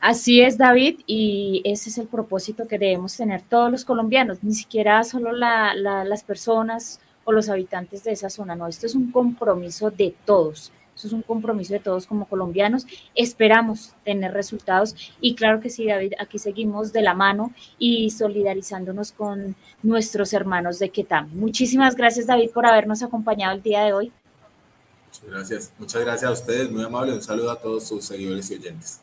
Así 0.00 0.40
es, 0.40 0.58
David, 0.58 1.00
y 1.06 1.60
ese 1.64 1.90
es 1.90 1.98
el 1.98 2.06
propósito 2.06 2.68
que 2.68 2.78
debemos 2.78 3.16
tener 3.16 3.42
todos 3.42 3.70
los 3.70 3.84
colombianos, 3.84 4.42
ni 4.42 4.54
siquiera 4.54 5.02
solo 5.02 5.32
las 5.32 6.22
personas 6.22 7.00
o 7.28 7.32
los 7.32 7.50
habitantes 7.50 8.04
de 8.04 8.12
esa 8.12 8.30
zona, 8.30 8.56
no, 8.56 8.66
esto 8.66 8.86
es 8.86 8.94
un 8.94 9.12
compromiso 9.12 9.90
de 9.90 10.14
todos. 10.24 10.72
Eso 10.96 11.08
es 11.08 11.12
un 11.12 11.20
compromiso 11.20 11.74
de 11.74 11.78
todos 11.78 12.06
como 12.06 12.26
colombianos. 12.26 12.86
Esperamos 13.14 13.92
tener 14.02 14.32
resultados 14.32 14.96
y 15.20 15.34
claro 15.34 15.60
que 15.60 15.68
sí, 15.68 15.86
David, 15.86 16.14
aquí 16.18 16.38
seguimos 16.38 16.90
de 16.90 17.02
la 17.02 17.12
mano 17.12 17.52
y 17.78 18.08
solidarizándonos 18.08 19.12
con 19.12 19.54
nuestros 19.82 20.32
hermanos 20.32 20.78
de 20.78 20.88
Quetam. 20.88 21.28
Muchísimas 21.34 21.96
gracias, 21.96 22.26
David, 22.26 22.48
por 22.50 22.64
habernos 22.64 23.02
acompañado 23.02 23.54
el 23.54 23.62
día 23.62 23.84
de 23.84 23.92
hoy. 23.92 24.10
Muchas 25.08 25.30
gracias. 25.30 25.72
Muchas 25.78 26.00
gracias 26.00 26.30
a 26.30 26.32
ustedes, 26.32 26.70
muy 26.70 26.82
amable. 26.82 27.12
Un 27.12 27.22
saludo 27.22 27.50
a 27.50 27.56
todos 27.60 27.86
sus 27.86 28.06
seguidores 28.06 28.50
y 28.50 28.54
oyentes. 28.54 29.02